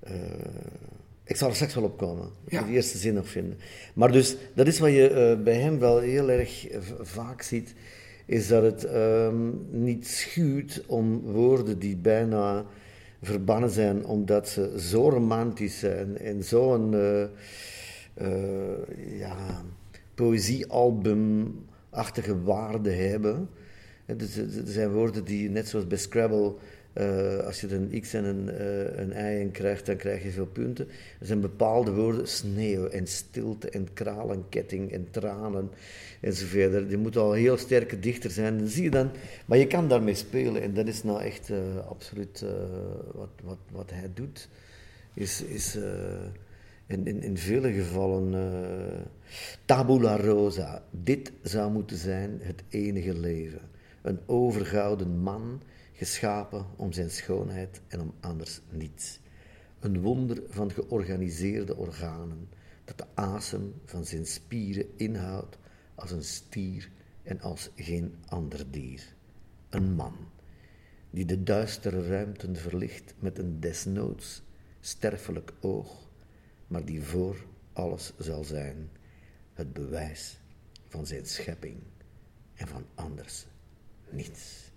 uh, 0.08 0.14
ik 1.24 1.36
zal 1.36 1.50
er 1.50 1.56
straks 1.56 1.74
wel. 1.74 1.96
Ik 2.46 2.52
ja. 2.52 2.60
moet 2.60 2.70
de 2.70 2.76
eerste 2.76 2.98
zin 2.98 3.14
nog 3.14 3.28
vinden. 3.28 3.58
Maar 3.94 4.12
dus, 4.12 4.36
dat 4.56 4.68
is 4.68 4.80
wat 4.80 4.90
je 4.90 5.36
uh, 5.38 5.44
bij 5.44 5.56
hem 5.56 5.80
wel 5.80 6.00
heel 6.00 6.30
erg 6.30 6.68
vaak 7.02 7.42
ziet, 7.42 7.74
is 8.26 8.48
dat 8.48 8.64
het 8.64 8.94
um, 8.94 9.68
niet 9.70 10.08
schuwt 10.08 10.84
om 10.88 11.22
woorden 11.22 11.80
die 11.80 11.96
bijna 11.96 12.66
verbannen 13.22 13.70
zijn, 13.70 14.06
omdat 14.06 14.50
ze 14.50 14.76
zo 14.80 15.10
romantisch 15.10 15.80
zijn 15.80 16.18
en 16.18 16.44
zo'n 16.44 16.96
ja, 19.18 19.64
poëziealbum 20.16 21.56
achtige 21.90 22.42
waarde 22.42 22.92
hebben. 22.92 23.50
Dus 24.18 24.38
er 24.38 24.48
zijn 24.66 24.92
woorden 24.92 25.26
die, 25.26 25.50
net 25.50 25.68
zoals 25.68 25.88
bij 25.88 25.98
Scrabble, 25.98 26.54
uh, 26.94 27.38
als 27.38 27.62
je 27.62 27.74
een 27.74 28.02
x 28.02 28.14
en 28.14 28.24
een, 28.24 28.50
uh, 28.50 28.98
een 28.98 29.12
y 29.12 29.40
in 29.40 29.52
krijgt, 29.52 29.86
dan 29.86 29.96
krijg 29.96 30.24
je 30.24 30.32
veel 30.32 30.46
punten. 30.46 30.88
Er 31.20 31.26
zijn 31.26 31.42
bepaalde 31.42 31.92
woorden, 31.92 32.28
sneeuw 32.28 32.88
en 32.88 33.08
stilte 33.08 33.70
en 33.70 33.94
kralenketting 33.94 34.92
en 34.92 35.08
tranen 35.12 35.70
enzovoort. 36.22 36.90
Die 36.90 36.98
moeten 36.98 37.22
al 37.22 37.32
heel 37.32 37.58
sterke 37.58 38.00
dichter 38.00 38.32
zijn. 38.32 38.58
Dan 38.58 38.68
zie 38.68 38.84
je 38.84 38.90
dan, 38.90 39.12
maar 39.46 39.58
je 39.58 39.68
kan 39.68 39.88
daarmee 39.88 40.16
spelen 40.16 40.62
en 40.62 40.74
dat 40.74 40.88
is 40.88 41.04
nou 41.04 41.22
echt 41.22 41.50
uh, 41.50 41.58
absoluut 41.90 42.46
wat, 43.14 43.30
wat, 43.44 43.58
wat 43.72 43.92
hij 43.92 44.10
doet. 44.14 44.50
Is, 45.14 45.44
is 45.44 45.78
in, 46.88 47.08
in, 47.08 47.22
in 47.22 47.38
vele 47.38 47.72
gevallen 47.72 48.36
tabula 49.66 50.18
rosa. 50.18 50.84
Dit 50.92 51.32
zou 51.44 51.72
moeten 51.72 51.98
zijn 51.98 52.40
het 52.42 52.64
enige 52.70 53.20
leven. 53.20 53.62
Een 54.02 54.20
overgouden 54.26 55.18
man, 55.18 55.62
geschapen 56.00 56.66
om 56.76 56.92
zijn 56.92 57.10
schoonheid 57.10 57.82
en 57.88 58.02
om 58.02 58.14
anders 58.20 58.62
niets. 58.70 59.20
Een 59.80 60.02
wonder 60.02 60.42
van 60.50 60.72
georganiseerde 60.72 61.76
organen, 61.76 62.50
dat 62.86 62.98
de 62.98 63.06
asem 63.14 63.74
van 63.86 64.06
zijn 64.06 64.26
spieren 64.26 64.98
inhoudt 64.98 65.58
als 65.96 66.12
een 66.12 66.24
stier 66.24 66.90
en 67.24 67.42
als 67.42 67.70
geen 67.76 68.16
ander 68.26 68.72
dier. 68.72 69.16
Een 69.70 69.94
man, 69.94 70.16
die 71.10 71.26
de 71.26 71.44
duistere 71.44 72.08
ruimten 72.08 72.56
verlicht 72.56 73.14
met 73.20 73.38
een 73.38 73.60
desnoods 73.60 74.42
sterfelijk 74.80 75.54
oog, 75.60 76.10
maar 76.68 76.86
die 76.86 77.04
voor 77.04 77.46
alles 77.74 78.14
zal 78.18 78.44
zijn 78.44 78.90
het 79.54 79.74
bewijs 79.74 80.40
van 80.88 81.06
zijn 81.06 81.26
schepping 81.26 81.78
en 82.54 82.68
van 82.68 82.86
anders 82.96 83.46
niets. 84.10 84.69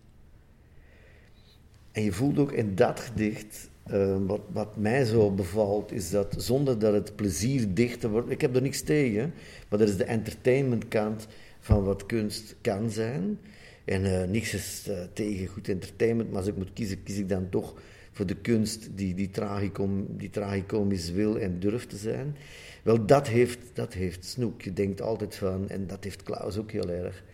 En 1.93 2.03
je 2.03 2.13
voelt 2.13 2.39
ook 2.39 2.53
in 2.53 2.75
dat 2.75 3.01
gedicht, 3.01 3.71
uh, 3.91 4.17
wat, 4.27 4.41
wat 4.53 4.77
mij 4.77 5.05
zo 5.05 5.31
bevalt, 5.31 5.93
is 5.93 6.11
dat 6.11 6.35
zonder 6.39 6.79
dat 6.79 6.93
het 6.93 7.17
plezier 7.17 7.75
dichter 7.75 8.11
wordt. 8.11 8.31
Ik 8.31 8.41
heb 8.41 8.57
er 8.57 8.63
niks 8.63 8.81
tegen, 8.81 9.35
maar 9.69 9.79
dat 9.79 9.89
is 9.89 9.97
de 9.97 10.05
entertainmentkant 10.05 11.27
van 11.61 11.85
wat 11.85 12.07
kunst 12.07 12.57
kan 12.61 12.91
zijn. 12.91 13.39
En 13.85 14.05
uh, 14.05 14.25
niks 14.25 14.55
is 14.55 14.87
uh, 14.89 14.95
tegen 15.13 15.47
goed 15.47 15.69
entertainment, 15.69 16.29
maar 16.29 16.39
als 16.39 16.49
ik 16.49 16.57
moet 16.57 16.73
kiezen, 16.73 17.03
kies 17.03 17.19
ik 17.19 17.29
dan 17.29 17.49
toch 17.49 17.75
voor 18.13 18.27
de 18.27 18.37
kunst 18.37 18.89
die, 18.95 19.15
die, 19.15 19.31
tragicom, 19.31 20.07
die 20.17 20.31
tragicomisch 20.31 21.11
wil 21.11 21.39
en 21.39 21.61
durft 21.61 21.89
te 21.89 21.97
zijn. 21.97 22.37
Wel, 22.83 23.07
dat 23.07 23.29
heeft, 23.29 23.59
dat 23.73 23.93
heeft 23.93 24.25
Snoek. 24.25 24.63
Je 24.63 24.73
denkt 24.73 25.01
altijd 25.01 25.35
van, 25.35 25.69
en 25.69 25.87
dat 25.87 26.05
heeft 26.05 26.23
Klaus 26.23 26.59
ook 26.59 26.71
heel 26.71 26.91
erg, 26.91 27.25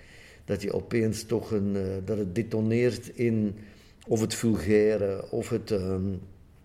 dat 0.44 0.62
je 0.62 0.72
opeens 0.72 1.24
toch 1.24 1.50
een, 1.50 1.76
dat 2.04 2.18
het 2.18 2.34
detoneert 2.34 3.10
in 3.14 3.54
of 4.08 4.20
het 4.20 4.34
vulgaire, 4.34 5.30
of 5.30 5.48
het 5.48 5.70
um, 5.70 6.20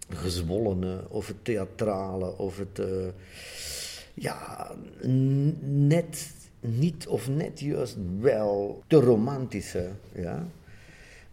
gezwollene, 0.10 1.02
of 1.10 1.28
het 1.28 1.46
theatrale, 1.46 2.38
of 2.38 2.58
het, 2.58 2.80
uh, 2.80 3.08
ja, 4.14 4.72
net 5.62 6.32
niet 6.60 7.08
of 7.08 7.30
net 7.30 7.60
juist 7.60 7.98
wel 8.20 8.84
te 8.88 8.96
romantische, 8.96 9.90
ja. 10.16 10.48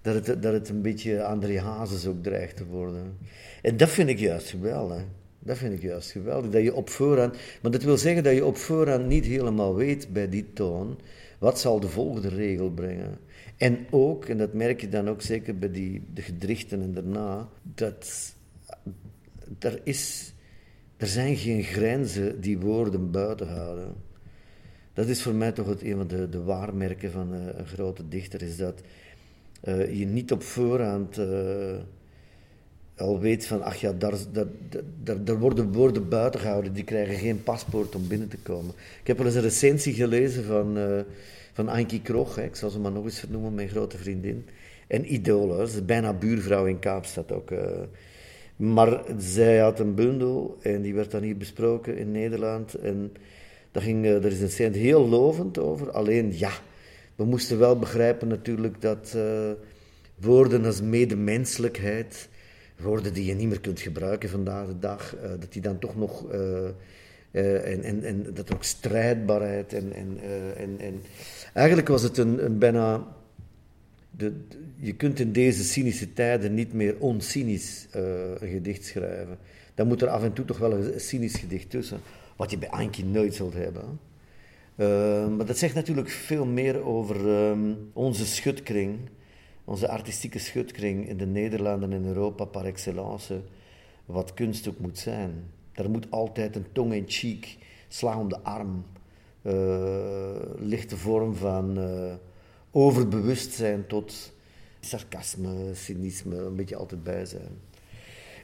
Dat 0.03 0.27
het, 0.27 0.43
dat 0.43 0.53
het 0.53 0.69
een 0.69 0.83
beetje 0.83 1.25
André 1.25 1.61
Hazes 1.61 2.07
ook 2.07 2.23
dreigt 2.23 2.57
te 2.57 2.67
worden. 2.67 3.17
En 3.63 3.77
dat 3.77 3.89
vind 3.89 4.09
ik 4.09 4.19
juist 4.19 4.51
geweldig. 4.51 5.03
Dat 5.39 5.57
vind 5.57 5.73
ik 5.73 5.83
juist 5.83 6.11
geweldig. 6.11 6.51
Dat 6.51 6.63
je 6.63 6.75
op 6.75 6.91
voorhand, 6.91 7.37
maar 7.63 7.71
dat 7.71 7.83
wil 7.83 7.97
zeggen 7.97 8.23
dat 8.23 8.35
je 8.35 8.45
op 8.45 8.57
voorhand 8.57 9.07
niet 9.07 9.25
helemaal 9.25 9.75
weet 9.75 10.13
bij 10.13 10.29
die 10.29 10.53
toon. 10.53 10.99
Wat 11.39 11.61
zal 11.61 11.81
de 11.81 11.89
volgende 11.89 12.29
regel 12.29 12.71
brengen? 12.71 13.19
En 13.61 13.87
ook, 13.91 14.25
en 14.25 14.39
dat 14.39 14.53
merk 14.53 14.81
je 14.81 14.89
dan 14.89 15.09
ook 15.09 15.23
zeker 15.23 15.59
bij 15.59 15.71
die, 15.71 16.03
de 16.15 16.23
gedichten 16.23 16.83
en 16.83 16.93
daarna, 16.95 17.49
dat 17.63 18.35
er, 19.59 19.81
is, 19.83 20.33
er 20.97 21.07
zijn 21.07 21.37
geen 21.37 21.63
grenzen 21.63 22.41
die 22.41 22.59
woorden 22.59 23.11
buiten 23.11 23.49
houden. 23.49 23.95
Dat 24.93 25.07
is 25.07 25.23
voor 25.23 25.35
mij 25.35 25.53
toch 25.53 25.67
het, 25.67 25.83
een 25.83 25.97
van 25.97 26.07
de, 26.07 26.29
de 26.29 26.43
waarmerken 26.43 27.11
van 27.11 27.35
uh, 27.35 27.41
een 27.57 27.67
grote 27.67 28.09
dichter, 28.09 28.43
is 28.43 28.57
dat 28.57 28.81
uh, 29.65 29.99
je 29.99 30.07
niet 30.07 30.33
op 30.33 30.43
voorhand 30.43 31.19
uh, 31.19 31.77
al 32.97 33.19
weet 33.19 33.47
van, 33.47 33.63
ach 33.63 33.77
ja, 33.77 33.93
daar, 33.93 34.15
daar, 35.25 35.39
worden 35.39 35.73
woorden 35.73 36.09
buiten 36.09 36.41
gehouden, 36.41 36.73
die 36.73 36.85
krijgen 36.85 37.15
geen 37.15 37.43
paspoort 37.43 37.95
om 37.95 38.09
binnen 38.09 38.29
te 38.29 38.39
komen. 38.39 38.75
Ik 39.01 39.07
heb 39.07 39.17
wel 39.17 39.27
eens 39.27 39.35
een 39.35 39.43
recensie 39.43 39.95
gelezen 39.95 40.45
van, 40.45 40.77
van 41.53 41.69
Ankie 41.69 42.03
Krog, 42.03 42.39
ik 42.39 42.57
zal 42.57 42.71
ze 42.71 42.79
maar 42.79 42.93
nog 42.93 43.05
eens 43.05 43.19
vernoemen, 43.19 43.55
mijn 43.55 43.69
grote 43.69 43.99
vriendin. 43.99 44.47
En 44.87 45.13
idool, 45.15 45.67
ze 45.67 45.77
is 45.77 45.85
bijna 45.85 46.13
buurvrouw 46.13 46.67
in 46.67 46.79
Kaapstad 46.79 47.33
ook. 47.33 47.51
maar 48.57 49.03
zij 49.19 49.59
had 49.59 49.81
een 49.81 49.95
bundel 49.95 50.57
en 50.63 50.83
die 50.83 50.95
werd 50.95 51.11
dan 51.11 51.23
hier 51.23 51.37
besproken 51.37 51.97
in 51.97 52.11
Nederland. 52.11 52.75
En 52.75 53.13
daar, 53.73 53.83
ging, 53.83 54.07
er 54.07 54.25
is 54.25 54.41
een 54.41 54.51
scène 54.51 54.77
heel 54.77 55.09
lovend 55.09 55.59
over, 55.59 55.91
alleen 55.91 56.39
ja 56.39 56.53
we 57.21 57.27
moesten 57.27 57.59
wel 57.59 57.79
begrijpen 57.79 58.29
natuurlijk 58.29 58.81
dat 58.81 59.13
uh, 59.17 59.51
woorden 60.21 60.65
als 60.65 60.83
medemenselijkheid, 60.83 62.29
woorden 62.77 63.15
die 63.15 63.25
je 63.25 63.35
niet 63.35 63.49
meer 63.49 63.61
kunt 63.61 63.81
gebruiken 63.81 64.29
vandaag 64.29 64.67
de 64.67 64.79
dag, 64.79 65.17
dat 65.41 65.53
die 65.53 65.63
dan 65.63 65.79
toch 65.79 65.97
nog. 65.97 66.25
Uh, 67.33 67.73
en, 67.73 67.83
en, 67.83 68.05
en 68.05 68.35
dat 68.35 68.53
ook 68.55 68.65
strijdbaarheid 68.65 69.73
en, 69.73 69.93
en, 69.93 70.19
en, 70.57 70.77
en 70.79 71.03
eigenlijk 71.53 71.89
was 71.89 72.03
het 72.03 72.19
een, 72.19 72.45
een 72.45 72.59
bijna. 72.59 73.07
De, 74.11 74.33
je 74.77 74.95
kunt 74.95 75.21
in 75.21 75.33
deze 75.33 75.65
cynische 75.65 76.13
tijden 76.13 76.55
niet 76.55 76.73
meer 76.73 76.97
oncynisch 76.99 77.87
een 77.91 78.49
gedicht 78.49 78.85
schrijven. 78.85 79.39
Dan 79.75 79.87
moet 79.87 80.03
er 80.03 80.09
af 80.09 80.23
en 80.23 80.33
toe 80.33 80.45
toch 80.45 80.59
wel 80.59 80.73
een 80.73 81.01
cynisch 81.01 81.37
gedicht 81.37 81.71
tussen, 81.71 82.01
wat 82.37 82.51
je 82.51 82.59
bij 82.59 82.71
Ankie 82.71 83.05
nooit 83.05 83.35
zult 83.35 83.55
hebben. 83.55 84.01
Maar 85.37 85.47
dat 85.47 85.59
zegt 85.59 85.75
natuurlijk 85.75 86.09
veel 86.09 86.47
meer 86.47 86.85
over 86.85 87.49
um, 87.49 87.91
onze 87.93 88.27
schutkring, 88.27 88.99
onze 89.65 89.89
artistieke 89.89 90.39
schutkring 90.39 91.09
in 91.09 91.17
de 91.17 91.27
Nederlanden 91.27 91.93
en 91.93 92.07
Europa 92.07 92.45
par 92.45 92.65
excellence, 92.65 93.41
wat 94.07 94.35
kunst 94.35 94.69
ook 94.69 94.79
moet 94.79 94.99
zijn. 94.99 95.33
Er 95.73 95.91
moet 95.91 96.11
altijd 96.11 96.57
een 96.57 96.67
tong 96.73 96.93
in 96.93 97.05
cheek, 97.07 97.57
slag 97.89 98.17
om 98.17 98.29
de 98.29 98.41
arm, 98.41 98.85
uh, 99.43 99.53
lichte 100.59 100.97
vorm 100.97 101.35
van 101.35 101.79
uh, 101.79 102.13
overbewustzijn 102.71 103.87
tot 103.87 104.33
sarcasme, 104.81 105.75
cynisme, 105.75 106.37
een 106.37 106.57
beetje 106.57 106.77
altijd 106.77 107.03
bij 107.03 107.27
zijn. 107.27 107.69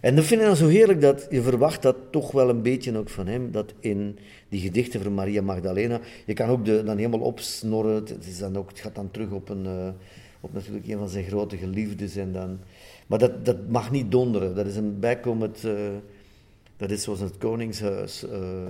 En 0.00 0.16
dat 0.16 0.24
vind 0.24 0.40
ik 0.40 0.46
dan 0.46 0.56
zo 0.56 0.68
heerlijk 0.68 1.00
dat 1.00 1.26
je 1.30 1.42
verwacht 1.42 1.82
dat 1.82 1.96
toch 2.10 2.32
wel 2.32 2.48
een 2.48 2.62
beetje 2.62 2.96
ook 2.96 3.08
van 3.08 3.26
hem, 3.26 3.50
dat 3.50 3.74
in 3.80 4.18
die 4.48 4.60
gedichten 4.60 5.02
van 5.02 5.14
Maria 5.14 5.42
Magdalena, 5.42 6.00
je 6.26 6.32
kan 6.32 6.48
ook 6.48 6.64
de, 6.64 6.82
dan 6.82 6.96
helemaal 6.96 7.20
opsnorren, 7.20 7.94
het, 7.94 8.26
is 8.26 8.38
dan 8.38 8.56
ook, 8.56 8.68
het 8.68 8.80
gaat 8.80 8.94
dan 8.94 9.10
terug 9.10 9.30
op, 9.30 9.48
een, 9.48 9.64
uh, 9.64 9.88
op 10.40 10.52
natuurlijk 10.52 10.86
een 10.86 10.98
van 10.98 11.08
zijn 11.08 11.24
grote 11.24 11.56
geliefdes. 11.56 12.16
En 12.16 12.32
dan, 12.32 12.58
maar 13.06 13.18
dat, 13.18 13.44
dat 13.44 13.68
mag 13.68 13.90
niet 13.90 14.10
donderen, 14.10 14.54
dat 14.54 14.66
is 14.66 14.76
een 14.76 15.00
bijkomend, 15.00 15.64
dat 16.76 16.90
is 16.90 17.02
zoals 17.02 17.20
het 17.20 17.38
Koningshuis. 17.38 18.24
Uh, 18.24 18.66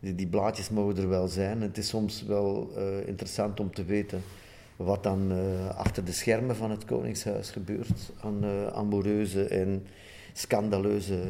die, 0.00 0.26
blaadjes 0.26 0.70
mogen 0.70 0.96
er 0.96 1.08
wel 1.08 1.28
zijn. 1.28 1.60
Het 1.60 1.78
is 1.78 1.88
soms 1.88 2.22
wel 2.22 2.70
interessant 3.06 3.60
om 3.60 3.74
te 3.74 3.84
weten 3.84 4.22
wat 4.76 5.02
dan 5.02 5.32
achter 5.76 6.04
de 6.04 6.12
schermen 6.12 6.56
van 6.56 6.70
het 6.70 6.84
Koningshuis 6.84 7.50
gebeurt 7.50 8.12
aan 8.20 8.44
amoureuze 8.72 9.44
en 9.44 9.86
scandaleuze 10.32 11.22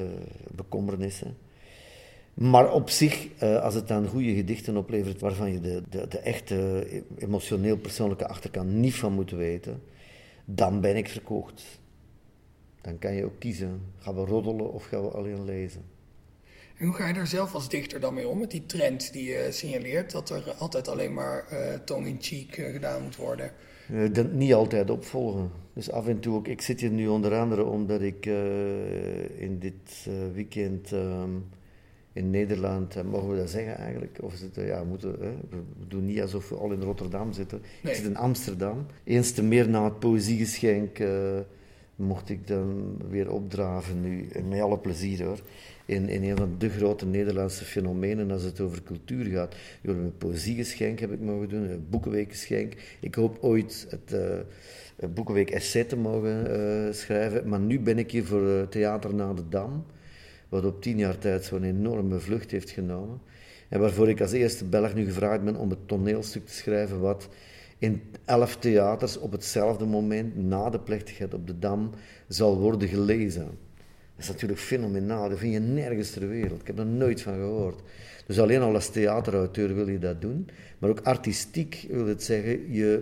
bekommernissen. 0.50 1.37
Maar 2.34 2.73
op 2.73 2.90
zich, 2.90 3.28
eh, 3.38 3.62
als 3.62 3.75
het 3.75 3.88
dan 3.88 4.06
goede 4.06 4.34
gedichten 4.34 4.76
oplevert 4.76 5.20
waarvan 5.20 5.52
je 5.52 5.61
de, 5.61 5.82
de, 5.90 6.08
de 6.08 6.18
echte 6.18 6.87
emotioneel 7.18 7.76
persoonlijke 7.76 8.28
achterkant 8.28 8.70
niet 8.70 8.94
van 8.94 9.12
moet 9.12 9.30
weten, 9.30 9.82
dan 10.44 10.80
ben 10.80 10.96
ik 10.96 11.08
verkocht. 11.08 11.64
Dan 12.80 12.99
kan 12.99 13.14
je 13.14 13.25
ook 13.25 13.38
kiezen, 13.38 13.80
gaan 13.99 14.14
we 14.14 14.25
roddelen 14.25 14.73
of 14.73 14.84
gaan 14.84 15.02
we 15.02 15.08
alleen 15.08 15.44
lezen. 15.44 15.82
En 16.76 16.87
hoe 16.87 16.95
ga 16.95 17.07
je 17.07 17.14
daar 17.14 17.26
zelf 17.26 17.54
als 17.54 17.69
dichter 17.69 18.00
dan 18.00 18.14
mee 18.14 18.28
om, 18.28 18.38
met 18.38 18.50
die 18.50 18.66
trend 18.66 19.12
die 19.12 19.25
je 19.25 19.49
signaleert, 19.50 20.11
dat 20.11 20.31
er 20.31 20.54
altijd 20.59 20.88
alleen 20.88 21.14
maar 21.14 21.45
uh, 21.52 21.59
tong 21.85 22.07
in 22.07 22.16
cheek 22.21 22.57
uh, 22.57 22.73
gedaan 22.73 23.02
moet 23.02 23.16
worden? 23.16 23.50
Uh, 23.93 24.12
dat 24.12 24.33
niet 24.33 24.54
altijd 24.54 24.90
opvolgen. 24.90 25.50
Dus 25.73 25.90
af 25.90 26.07
en 26.07 26.21
toe 26.21 26.35
ook. 26.35 26.49
Ik 26.49 26.61
zit 26.61 26.81
hier 26.81 26.90
nu 26.90 27.09
onder 27.09 27.35
andere 27.35 27.64
omdat 27.64 28.00
ik 28.00 28.26
in 29.37 29.59
dit 29.59 30.09
weekend 30.35 30.93
ehm, 30.93 31.31
in 32.12 32.31
Nederland, 32.31 33.02
mogen 33.04 33.31
we 33.31 33.37
dat 33.37 33.50
zeggen 33.50 33.76
eigenlijk? 33.76 34.19
Of 34.21 34.40
het, 34.40 34.54
ja, 34.54 34.81
we, 34.81 34.87
moeten, 34.87 35.19
we 35.50 35.87
doen 35.88 36.04
niet 36.04 36.21
alsof 36.21 36.49
we 36.49 36.54
al 36.54 36.73
in 36.73 36.83
Rotterdam 36.83 37.33
zitten. 37.33 37.62
Nee. 37.83 37.93
Ik 37.93 37.99
zit 37.99 38.09
in 38.09 38.16
Amsterdam. 38.16 38.87
Eens 39.04 39.33
te 39.33 39.43
meer 39.43 39.69
na 39.69 39.85
het 39.85 39.99
poëziegeschenk 39.99 40.99
mocht 41.97 42.28
ik 42.28 42.47
dan 42.47 42.97
weer 43.09 43.31
opdraven 43.31 44.00
nu. 44.00 44.28
Met 44.49 44.61
alle 44.61 44.78
plezier 44.78 45.25
hoor 45.25 45.40
in, 45.87 46.09
in 46.09 46.23
een 46.23 46.37
van 46.37 46.55
de 46.59 46.69
grote 46.69 47.07
Nederlandse 47.07 47.64
fenomenen 47.64 48.31
als 48.31 48.43
het 48.43 48.61
over 48.61 48.83
cultuur 48.83 49.25
gaat. 49.25 49.55
Heb 49.83 49.91
een 49.91 50.17
poëziegeschenk 50.19 50.99
heb 51.00 51.12
ik 51.12 51.21
mogen 51.21 51.49
doen, 51.49 51.71
een 51.71 51.87
boekenweekgeschenk. 51.91 52.75
Ik 53.00 53.14
hoop 53.14 53.38
ooit 53.41 53.87
het 53.91 54.12
uh, 54.12 55.09
boekenweek 55.14 55.50
essay 55.50 55.85
te 55.85 55.97
mogen 55.97 56.47
uh, 56.50 56.93
schrijven. 56.93 57.49
Maar 57.49 57.61
nu 57.61 57.81
ben 57.81 57.99
ik 57.99 58.11
hier 58.11 58.25
voor 58.25 58.43
uh, 58.43 58.62
Theater 58.62 59.14
na 59.14 59.33
de 59.33 59.49
Dam, 59.49 59.85
wat 60.49 60.64
op 60.64 60.83
tien 60.83 60.99
jaar 60.99 61.19
tijd 61.19 61.45
zo'n 61.45 61.64
enorme 61.64 62.19
vlucht 62.19 62.50
heeft 62.50 62.71
genomen. 62.71 63.21
En 63.69 63.81
waarvoor 63.81 64.09
ik 64.09 64.21
als 64.21 64.33
eerste 64.33 64.64
Belg 64.64 64.95
nu 64.95 65.05
gevraagd 65.05 65.45
ben 65.45 65.57
om 65.57 65.71
het 65.71 65.88
toneelstuk 65.88 66.47
te 66.47 66.55
schrijven 66.55 67.00
wat 67.00 67.29
in 67.79 68.03
elf 68.25 68.57
theaters 68.57 69.19
op 69.19 69.33
hetzelfde 69.33 69.85
moment 69.85 70.37
na 70.37 70.71
de 70.71 70.81
plechtigheid 70.81 71.35
op 71.35 71.47
de 71.47 71.59
Dam 71.59 71.91
zal 72.29 72.59
worden 72.59 72.88
gelezen. 72.88 73.49
Dat 74.16 74.25
is 74.25 74.28
natuurlijk 74.28 74.61
fenomenaal. 74.61 75.28
Dat 75.28 75.38
vind 75.38 75.52
je 75.52 75.61
nergens 75.61 76.11
ter 76.11 76.28
wereld. 76.28 76.61
Ik 76.61 76.66
heb 76.66 76.78
er 76.78 76.87
nooit 76.87 77.23
van 77.23 77.35
gehoord. 77.35 77.80
Dus 78.26 78.38
alleen 78.38 78.61
al 78.61 78.75
als 78.75 78.88
theaterauteur 78.88 79.75
wil 79.75 79.88
je 79.88 79.99
dat 79.99 80.21
doen. 80.21 80.49
Maar 80.78 80.90
ook 80.90 81.00
artistiek 81.00 81.87
wil 81.90 82.06
het 82.06 82.23
zeggen, 82.23 82.73
je 82.73 83.00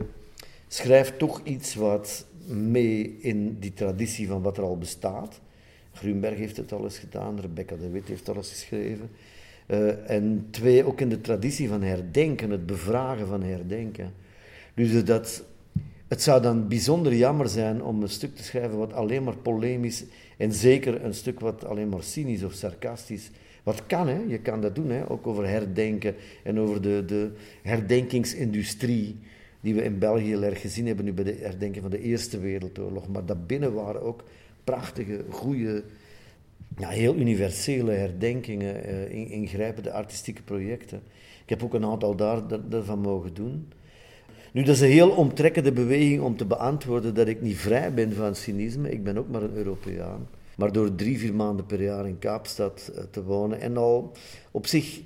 schrijft 0.68 1.18
toch 1.18 1.40
iets 1.44 1.74
wat 1.74 2.26
mee 2.46 3.16
in 3.20 3.56
die 3.60 3.72
traditie 3.74 4.28
van 4.28 4.42
wat 4.42 4.56
er 4.56 4.62
al 4.62 4.78
bestaat. 4.78 5.40
Grunberg 5.92 6.36
heeft 6.36 6.56
het 6.56 6.72
al 6.72 6.84
eens 6.84 6.98
gedaan, 6.98 7.40
Rebecca 7.40 7.76
de 7.76 7.90
Wit 7.90 8.08
heeft 8.08 8.28
al 8.28 8.36
eens 8.36 8.50
geschreven. 8.50 9.10
Uh, 9.66 10.10
en 10.10 10.46
twee, 10.50 10.84
ook 10.84 11.00
in 11.00 11.08
de 11.08 11.20
traditie 11.20 11.68
van 11.68 11.82
herdenken, 11.82 12.50
het 12.50 12.66
bevragen 12.66 13.26
van 13.26 13.42
herdenken. 13.42 14.12
Dus 14.74 15.04
dat 15.04 15.44
Het 16.08 16.22
zou 16.22 16.42
dan 16.42 16.68
bijzonder 16.68 17.14
jammer 17.14 17.48
zijn 17.48 17.82
om 17.82 18.02
een 18.02 18.08
stuk 18.08 18.36
te 18.36 18.42
schrijven 18.42 18.78
wat 18.78 18.92
alleen 18.92 19.22
maar 19.22 19.36
polemisch 19.36 20.04
en 20.42 20.52
zeker 20.52 21.04
een 21.04 21.14
stuk 21.14 21.40
wat 21.40 21.64
alleen 21.64 21.88
maar 21.88 22.02
cynisch 22.02 22.42
of 22.42 22.52
sarcastisch. 22.52 23.30
Wat 23.62 23.86
kan, 23.86 24.08
hè? 24.08 24.18
je 24.28 24.38
kan 24.38 24.60
dat 24.60 24.74
doen, 24.74 24.90
hè? 24.90 25.10
ook 25.10 25.26
over 25.26 25.48
herdenken 25.48 26.14
en 26.44 26.58
over 26.58 26.82
de, 26.82 27.04
de 27.06 27.30
herdenkingsindustrie 27.62 29.18
die 29.60 29.74
we 29.74 29.82
in 29.82 29.98
België 29.98 30.24
heel 30.24 30.42
erg 30.42 30.60
gezien 30.60 30.86
hebben 30.86 31.04
nu 31.04 31.12
bij 31.12 31.24
de 31.24 31.38
herdenking 31.40 31.82
van 31.82 31.90
de 31.90 32.00
Eerste 32.00 32.40
Wereldoorlog. 32.40 33.08
Maar 33.08 33.26
daarbinnen 33.26 33.72
waren 33.72 34.02
ook 34.02 34.24
prachtige, 34.64 35.24
goede, 35.28 35.84
ja, 36.78 36.88
heel 36.88 37.16
universele 37.16 37.92
herdenkingen, 37.92 38.90
uh, 38.90 39.30
ingrijpende 39.30 39.92
artistieke 39.92 40.42
projecten. 40.42 41.00
Ik 41.42 41.48
heb 41.48 41.62
ook 41.62 41.74
een 41.74 41.84
aantal 41.84 42.16
daar, 42.16 42.68
daarvan 42.68 42.98
mogen 42.98 43.34
doen. 43.34 43.68
Nu, 44.52 44.62
dat 44.62 44.74
is 44.74 44.80
een 44.80 44.88
heel 44.88 45.10
omtrekkende 45.10 45.72
beweging 45.72 46.22
om 46.22 46.36
te 46.36 46.44
beantwoorden 46.44 47.14
dat 47.14 47.28
ik 47.28 47.40
niet 47.40 47.56
vrij 47.56 47.94
ben 47.94 48.12
van 48.12 48.34
cynisme. 48.34 48.90
Ik 48.90 49.04
ben 49.04 49.18
ook 49.18 49.28
maar 49.28 49.42
een 49.42 49.54
Europeaan. 49.54 50.28
Maar 50.56 50.72
door 50.72 50.94
drie, 50.94 51.18
vier 51.18 51.34
maanden 51.34 51.66
per 51.66 51.82
jaar 51.82 52.08
in 52.08 52.18
Kaapstad 52.18 52.92
eh, 52.94 53.02
te 53.10 53.22
wonen 53.22 53.60
en 53.60 53.76
al 53.76 54.12
op 54.50 54.66
zich... 54.66 55.00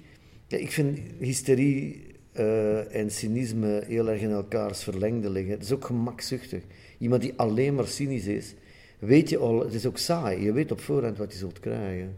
Ik 0.49 0.71
vind 0.73 0.99
hysterie 1.19 2.07
uh, 2.33 2.95
en 2.95 3.11
cynisme 3.11 3.83
heel 3.87 4.09
erg 4.09 4.21
in 4.21 4.31
elkaars 4.31 4.83
verlengde 4.83 5.31
liggen. 5.31 5.53
Het 5.53 5.63
is 5.63 5.73
ook 5.73 5.85
gemakzuchtig. 5.85 6.63
Iemand 6.99 7.23
die 7.23 7.33
alleen 7.37 7.75
maar 7.75 7.87
cynisch 7.87 8.27
is, 8.27 8.55
weet 8.99 9.29
je 9.29 9.39
al, 9.39 9.61
het 9.61 9.75
is 9.75 9.87
ook 9.87 9.99
saai. 9.99 10.43
Je 10.43 10.53
weet 10.53 10.73
op 10.73 10.81
voorhand 10.81 11.19
wat 11.19 11.33
je 11.33 11.39
zult 11.39 11.61
krijgen. 11.61 12.17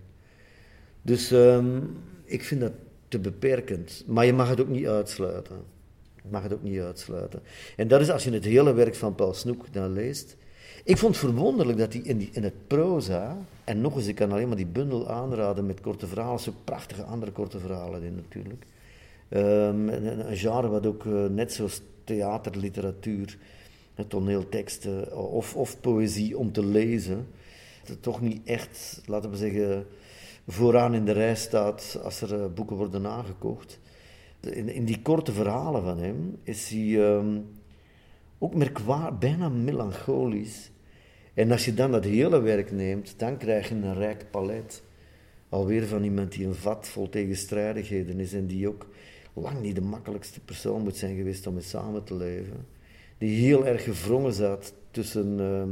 Dus 1.02 1.30
um, 1.30 1.96
ik 2.24 2.42
vind 2.42 2.60
dat 2.60 2.72
te 3.08 3.18
beperkend. 3.18 4.04
Maar 4.06 4.26
je 4.26 4.32
mag 4.32 4.48
het 4.48 4.60
ook 4.60 4.68
niet 4.68 4.86
uitsluiten. 4.86 5.56
Mag 6.30 6.42
het 6.42 6.52
ook 6.52 6.62
niet 6.62 6.80
uitsluiten. 6.80 7.42
En 7.76 7.88
dat 7.88 8.00
is 8.00 8.10
als 8.10 8.24
je 8.24 8.30
het 8.30 8.44
hele 8.44 8.72
werk 8.72 8.94
van 8.94 9.14
Paul 9.14 9.34
Snoek 9.34 9.72
dan 9.72 9.92
leest. 9.92 10.36
Ik 10.84 10.96
vond 10.96 11.16
het 11.16 11.24
verwonderlijk 11.24 11.78
dat 11.78 11.92
hij 11.92 12.02
in, 12.02 12.18
die, 12.18 12.28
in 12.32 12.42
het 12.42 12.66
proza, 12.66 13.36
en 13.64 13.80
nog 13.80 13.96
eens, 13.96 14.06
ik 14.06 14.14
kan 14.14 14.32
alleen 14.32 14.48
maar 14.48 14.56
die 14.56 14.66
bundel 14.66 15.08
aanraden 15.08 15.66
met 15.66 15.80
korte 15.80 16.06
verhalen, 16.06 16.40
zo 16.40 16.52
prachtige 16.64 17.02
andere 17.02 17.32
korte 17.32 17.58
verhalen 17.58 18.02
in 18.02 18.14
natuurlijk. 18.14 18.64
Een, 19.28 20.06
een, 20.30 20.36
genre 20.36 20.68
wat 20.68 20.86
ook 20.86 21.04
uh, 21.04 21.26
net 21.26 21.52
zoals 21.52 21.80
theaterliteratuur, 22.04 23.38
toneelteksten 24.08 25.16
of, 25.16 25.56
of 25.56 25.80
poëzie 25.80 26.38
om 26.38 26.52
te 26.52 26.64
lezen, 26.64 27.26
toch 28.00 28.20
niet 28.20 28.40
echt, 28.44 29.02
laten 29.06 29.30
we 29.30 29.36
zeggen, 29.36 29.86
vooraan 30.46 30.94
in 30.94 31.04
de 31.04 31.12
rij 31.12 31.36
staat 31.36 31.98
als 32.02 32.20
er 32.20 32.52
boeken 32.52 32.76
worden 32.76 33.06
aangekocht. 33.06 33.78
In, 34.40 34.68
in, 34.68 34.84
die 34.84 35.02
korte 35.02 35.32
verhalen 35.32 35.82
van 35.82 35.98
hem 35.98 36.38
is 36.42 36.68
hij 36.68 36.94
um, 36.94 37.46
ook 38.38 38.54
merkwaardig, 38.54 39.18
bijna 39.18 39.48
melancholisch. 39.48 40.70
En 41.34 41.50
als 41.50 41.64
je 41.64 41.74
dan 41.74 41.92
dat 41.92 42.04
hele 42.04 42.40
werk 42.40 42.72
neemt, 42.72 43.14
dan 43.16 43.36
krijg 43.36 43.68
je 43.68 43.74
een 43.74 43.94
rijk 43.94 44.30
palet. 44.30 44.82
Alweer 45.48 45.86
van 45.86 46.04
iemand 46.04 46.32
die 46.32 46.46
een 46.46 46.54
vat 46.54 46.88
vol 46.88 47.08
tegenstrijdigheden 47.08 48.20
is 48.20 48.32
en 48.32 48.46
die 48.46 48.68
ook 48.68 48.86
lang 49.32 49.60
niet 49.60 49.74
de 49.74 49.80
makkelijkste 49.80 50.40
persoon 50.40 50.82
moet 50.82 50.96
zijn 50.96 51.16
geweest 51.16 51.46
om 51.46 51.54
mee 51.54 51.62
samen 51.62 52.04
te 52.04 52.14
leven. 52.14 52.66
Die 53.18 53.46
heel 53.46 53.66
erg 53.66 53.84
gevrongen 53.84 54.32
zat 54.32 54.74
tussen 54.90 55.38
uh, 55.40 55.62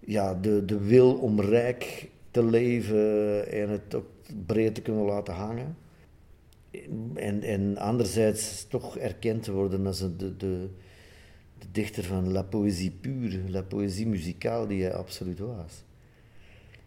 ja, 0.00 0.34
de, 0.34 0.64
de 0.64 0.78
wil 0.78 1.14
om 1.14 1.40
rijk 1.40 2.10
te 2.30 2.44
leven 2.44 3.52
en 3.52 3.68
het 3.68 3.94
ook 3.94 4.06
breed 4.46 4.74
te 4.74 4.82
kunnen 4.82 5.04
laten 5.04 5.34
hangen. 5.34 5.76
En, 7.14 7.42
en 7.42 7.76
anderzijds 7.76 8.66
toch 8.68 8.98
erkend 8.98 9.42
te 9.42 9.52
worden 9.52 9.86
als 9.86 9.98
de, 9.98 10.16
de, 10.16 10.68
de 11.58 11.66
dichter 11.72 12.04
van 12.04 12.32
la 12.32 12.42
poëzie 12.42 12.90
pure, 12.90 13.40
la 13.48 13.62
poëzie 13.62 14.06
muzikaal 14.06 14.66
die 14.66 14.82
hij 14.82 14.94
absoluut 14.94 15.38
was. 15.38 15.84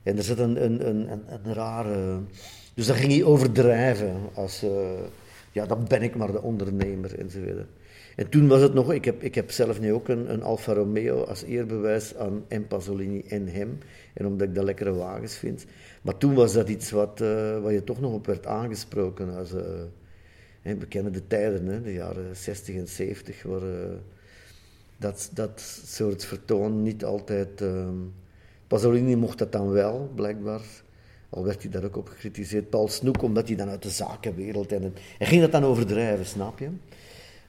En 0.03 0.17
er 0.17 0.23
zit 0.23 0.39
een, 0.39 0.63
een, 0.63 0.87
een, 0.87 1.33
een, 1.33 1.53
rare. 1.53 2.19
Dus 2.73 2.87
dan 2.87 2.95
ging 2.95 3.11
hij 3.11 3.23
overdrijven 3.23 4.15
als. 4.33 4.63
Uh, 4.63 4.71
ja, 5.51 5.65
dan 5.65 5.85
ben 5.87 6.01
ik 6.01 6.15
maar 6.15 6.31
de 6.31 6.41
ondernemer 6.41 7.19
enzovoort. 7.19 7.67
En 8.15 8.29
toen 8.29 8.47
was 8.47 8.61
het 8.61 8.73
nog, 8.73 8.93
ik 8.93 9.05
heb, 9.05 9.23
ik 9.23 9.35
heb 9.35 9.51
zelf 9.51 9.79
nu 9.79 9.93
ook 9.93 10.07
een, 10.07 10.31
een 10.31 10.43
Alfa 10.43 10.73
Romeo 10.73 11.23
als 11.23 11.43
eerbewijs 11.43 12.15
aan 12.15 12.45
M. 12.49 12.61
Pasolini 12.67 13.23
en 13.27 13.47
hem. 13.47 13.77
En 14.13 14.25
omdat 14.25 14.47
ik 14.47 14.55
dat 14.55 14.63
lekkere 14.63 14.93
wagens 14.93 15.37
vind. 15.37 15.65
Maar 16.01 16.17
toen 16.17 16.33
was 16.33 16.53
dat 16.53 16.69
iets 16.69 16.91
wat, 16.91 17.21
uh, 17.21 17.27
waar 17.61 17.73
je 17.73 17.83
toch 17.83 17.99
nog 17.99 18.13
op 18.13 18.25
werd 18.25 18.45
aangesproken. 18.45 19.35
Als, 19.35 19.53
uh, 19.53 19.61
hè, 20.61 20.77
we 20.77 20.85
kennen 20.85 21.13
de 21.13 21.27
tijden, 21.27 21.65
hè, 21.65 21.81
de 21.81 21.93
jaren 21.93 22.35
60 22.35 22.75
en 22.75 22.87
70, 22.87 23.43
waar 23.43 23.63
uh, 23.63 23.71
dat, 24.97 25.29
dat 25.33 25.81
soort 25.85 26.25
vertoon 26.25 26.81
niet 26.81 27.05
altijd. 27.05 27.63
Pasolini 28.67 29.15
mocht 29.15 29.37
dat 29.37 29.51
dan 29.51 29.69
wel, 29.69 30.11
blijkbaar. 30.15 30.61
Al 31.29 31.43
werd 31.43 31.61
hij 31.61 31.71
daar 31.71 31.83
ook 31.83 31.97
op 31.97 32.09
gecritiseerd. 32.09 32.69
Paul 32.69 32.87
Snoek, 32.87 33.21
omdat 33.21 33.47
hij 33.47 33.57
dan 33.57 33.69
uit 33.69 33.83
de 33.83 33.89
zakenwereld... 33.89 34.71
En, 34.71 34.93
en 35.19 35.27
ging 35.27 35.41
dat 35.41 35.51
dan 35.51 35.63
overdrijven, 35.63 36.25
snap 36.25 36.59
je? 36.59 36.69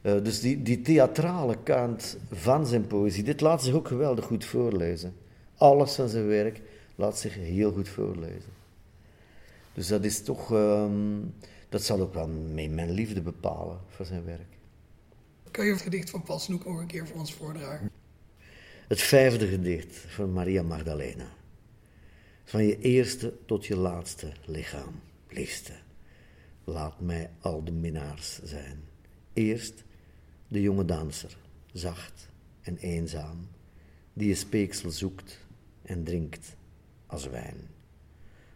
Uh, 0.06 0.24
dus 0.24 0.40
die, 0.40 0.62
die 0.62 0.82
theatrale 0.82 1.56
kant 1.62 2.16
van 2.30 2.66
zijn 2.66 2.86
poëzie, 2.86 3.22
dit 3.22 3.40
laat 3.40 3.62
zich 3.62 3.74
ook 3.74 3.88
geweldig 3.88 4.24
goed 4.24 4.44
voorlezen. 4.44 5.14
Alles 5.56 5.94
van 5.94 6.08
zijn 6.08 6.26
werk 6.26 6.60
laat 6.94 7.18
zich 7.18 7.34
heel 7.34 7.72
goed 7.72 7.88
voorlezen. 7.88 8.52
Dus 9.74 9.86
dat 9.86 10.04
is 10.04 10.22
toch... 10.22 10.50
Um, 10.50 11.34
dat 11.68 11.82
zal 11.82 12.00
ook 12.00 12.14
wel 12.14 12.28
mijn 12.48 12.90
liefde 12.90 13.20
bepalen 13.20 13.80
voor 13.88 14.06
zijn 14.06 14.24
werk. 14.24 14.58
Kan 15.50 15.66
je 15.66 15.72
het 15.72 15.82
gedicht 15.82 16.10
van 16.10 16.22
Paul 16.22 16.38
Snoek 16.38 16.64
nog 16.64 16.78
een 16.80 16.86
keer 16.86 17.06
voor 17.06 17.18
ons 17.18 17.34
voordragen? 17.34 17.90
Het 18.88 19.00
vijfde 19.00 19.46
gedicht 19.46 19.96
van 19.96 20.32
Maria 20.32 20.62
Magdalena. 20.62 21.28
Van 22.44 22.64
je 22.64 22.78
eerste 22.78 23.32
tot 23.46 23.66
je 23.66 23.76
laatste 23.76 24.32
lichaam, 24.44 25.00
liefste. 25.28 25.72
Laat 26.64 27.00
mij 27.00 27.30
al 27.40 27.64
de 27.64 27.72
minnaars 27.72 28.40
zijn. 28.42 28.80
Eerst 29.32 29.84
de 30.48 30.60
jonge 30.60 30.84
danser, 30.84 31.38
zacht 31.72 32.28
en 32.60 32.76
eenzaam, 32.76 33.48
die 34.12 34.28
je 34.28 34.34
speeksel 34.34 34.90
zoekt 34.90 35.38
en 35.82 36.04
drinkt 36.04 36.56
als 37.06 37.26
wijn. 37.26 37.56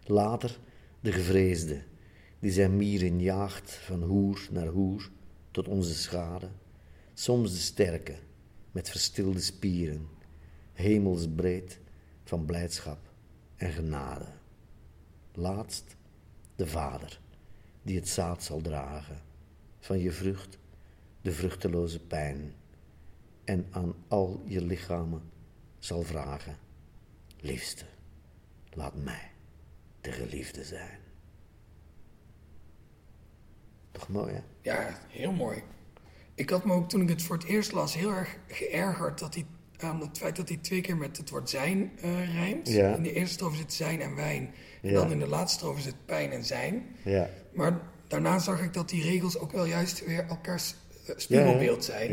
Later 0.04 0.58
de 1.00 1.12
gevreesde, 1.12 1.82
die 2.38 2.52
zijn 2.52 2.76
mieren 2.76 3.20
jaagt 3.20 3.72
van 3.72 4.02
hoer 4.02 4.48
naar 4.50 4.66
hoer 4.66 5.10
tot 5.50 5.68
onze 5.68 5.94
schade. 5.94 6.48
Soms 7.14 7.52
de 7.52 7.58
sterke, 7.58 8.14
met 8.72 8.90
verstilde 8.90 9.40
spieren, 9.40 10.08
hemelsbreed 10.72 11.80
van 12.24 12.44
blijdschap 12.44 12.98
en 13.56 13.72
genade. 13.72 14.26
Laatst 15.32 15.96
de 16.56 16.66
Vader, 16.66 17.20
die 17.82 17.96
het 17.96 18.08
zaad 18.08 18.42
zal 18.42 18.60
dragen 18.60 19.22
van 19.78 19.98
je 19.98 20.12
vrucht, 20.12 20.58
de 21.22 21.32
vruchteloze 21.32 22.00
pijn, 22.00 22.54
en 23.44 23.66
aan 23.70 23.94
al 24.08 24.42
je 24.44 24.62
lichamen 24.62 25.22
zal 25.78 26.02
vragen: 26.02 26.56
Liefste, 27.40 27.84
laat 28.70 28.96
mij 28.96 29.30
de 30.00 30.12
geliefde 30.12 30.64
zijn. 30.64 30.98
Toch 33.90 34.08
mooi, 34.08 34.32
hè? 34.32 34.40
Ja, 34.60 34.98
heel 35.08 35.32
mooi. 35.32 35.62
Ik 36.34 36.50
had 36.50 36.64
me 36.64 36.72
ook 36.72 36.88
toen 36.88 37.00
ik 37.00 37.08
het 37.08 37.22
voor 37.22 37.36
het 37.36 37.44
eerst 37.44 37.72
las 37.72 37.94
heel 37.94 38.10
erg 38.10 38.36
geërgerd 38.46 39.18
dat 39.18 39.34
hij 39.34 39.46
aan 39.78 40.00
het 40.00 40.18
feit 40.18 40.36
dat 40.36 40.48
hij 40.48 40.56
twee 40.56 40.80
keer 40.80 40.96
met 40.96 41.16
het 41.16 41.30
woord 41.30 41.50
zijn 41.50 41.92
uh, 42.04 42.34
rijmt. 42.34 42.68
In 42.68 43.02
de 43.02 43.12
eerste 43.12 43.34
strofe 43.34 43.56
zit 43.56 43.72
zijn 43.72 44.00
en 44.00 44.14
wijn. 44.14 44.54
En 44.82 44.92
dan 44.92 45.10
in 45.10 45.18
de 45.18 45.26
laatste 45.26 45.58
strofe 45.58 45.80
zit 45.80 46.06
pijn 46.06 46.30
en 46.30 46.44
zijn. 46.44 46.86
Ja. 47.04 47.28
Maar 47.52 47.80
daarna 48.08 48.38
zag 48.38 48.62
ik 48.62 48.72
dat 48.72 48.88
die 48.88 49.02
regels 49.02 49.38
ook 49.38 49.52
wel 49.52 49.64
juist 49.64 50.04
weer 50.04 50.26
elkaars 50.26 50.74
spiegelbeeld 51.16 51.84
zijn. 51.84 52.10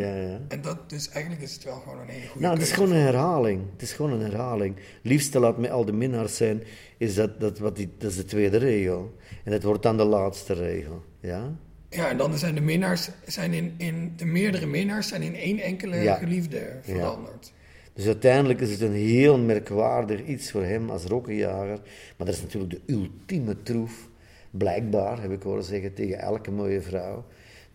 En 0.48 0.62
dat, 0.62 0.90
dus 0.90 1.10
eigenlijk 1.10 1.44
is 1.44 1.54
het 1.54 1.64
wel 1.64 1.80
gewoon 1.80 2.00
een 2.00 2.08
hele 2.08 2.28
goede 2.28 2.40
Nou, 2.40 2.54
het 2.54 2.68
is 2.68 2.72
gewoon 2.72 2.92
een 2.92 3.02
herhaling. 3.02 3.62
Het 3.72 3.82
is 3.82 3.94
gewoon 3.94 4.12
een 4.12 4.22
herhaling. 4.22 4.76
Liefste 5.02 5.40
laat 5.40 5.58
mij 5.58 5.72
al 5.72 5.86
de 5.86 5.94
minnaars 5.94 6.36
zijn, 6.36 6.64
is 6.98 7.16
dat, 7.16 7.40
dat, 7.40 7.60
wat 7.60 7.76
die, 7.76 7.90
dat 7.98 8.12
is 8.12 8.18
de 8.18 8.26
tweede 8.26 8.58
regel. 8.58 9.16
En 9.44 9.52
het 9.52 9.64
wordt 9.64 9.84
dan 9.84 9.98
de 9.98 10.04
laatste 10.04 10.54
regel. 10.54 11.04
Ja? 11.20 11.56
Ja, 11.90 12.10
en 12.10 12.18
dan 12.18 12.38
zijn 12.38 12.56
de 12.56 12.62
minnaars, 12.62 13.10
zijn 13.26 13.54
in, 13.54 13.74
in 13.78 14.14
de 14.16 14.26
meerdere 14.26 14.66
minnaars 14.66 15.08
zijn 15.08 15.22
in 15.22 15.36
één 15.36 15.60
enkele 15.60 16.16
geliefde 16.20 16.80
veranderd. 16.82 17.54
Dus 17.94 18.06
uiteindelijk 18.06 18.60
is 18.60 18.72
het 18.72 18.82
een 18.82 18.94
heel 18.94 19.38
merkwaardig 19.38 20.26
iets 20.26 20.52
voor 20.52 20.64
hem 20.64 20.90
als 20.90 21.04
rokkenjager. 21.04 21.80
Maar 22.18 22.28
dat 22.28 22.36
is 22.36 22.42
natuurlijk 22.42 22.72
de 22.72 22.94
ultieme 22.94 23.64
troef, 23.64 24.10
blijkbaar, 24.52 25.22
heb 25.22 25.32
ik 25.32 25.42
horen 25.42 25.64
zeggen, 25.64 25.94
tegen 25.94 26.20
elke 26.20 26.52
mooie 26.52 26.82
vrouw. 26.82 27.26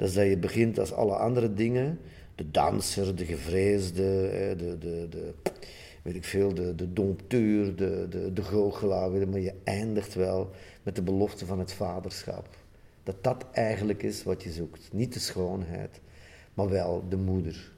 Dat 0.03 0.11
is 0.11 0.17
dat 0.17 0.27
je 0.27 0.37
begint 0.37 0.79
als 0.79 0.93
alle 0.93 1.15
andere 1.15 1.55
dingen, 1.55 1.99
de 2.35 2.51
danser, 2.51 3.17
de 3.17 3.25
gevreesde, 3.25 4.03
de, 4.57 4.77
de, 4.79 5.07
de 5.11 5.35
weet 6.03 6.15
ik 6.15 6.25
veel, 6.25 6.55
de, 6.55 6.75
de 6.75 6.93
dompteur, 6.93 7.77
de, 7.77 8.07
de, 8.11 8.33
de 8.33 8.43
goochelaar, 8.43 9.11
maar 9.29 9.41
je 9.41 9.55
eindigt 9.65 10.15
wel 10.15 10.51
met 10.83 10.97
de 10.97 11.03
belofte 11.03 11.47
van 11.47 11.59
het 11.59 11.73
vaderschap. 11.73 12.49
Dat 13.03 13.15
dat 13.21 13.45
eigenlijk 13.53 14.03
is 14.03 14.23
wat 14.23 14.43
je 14.43 14.51
zoekt. 14.51 14.89
Niet 14.93 15.13
de 15.13 15.21
schoonheid, 15.21 16.01
maar 16.55 16.69
wel 16.69 17.05
de 17.09 17.17
moeder 17.17 17.73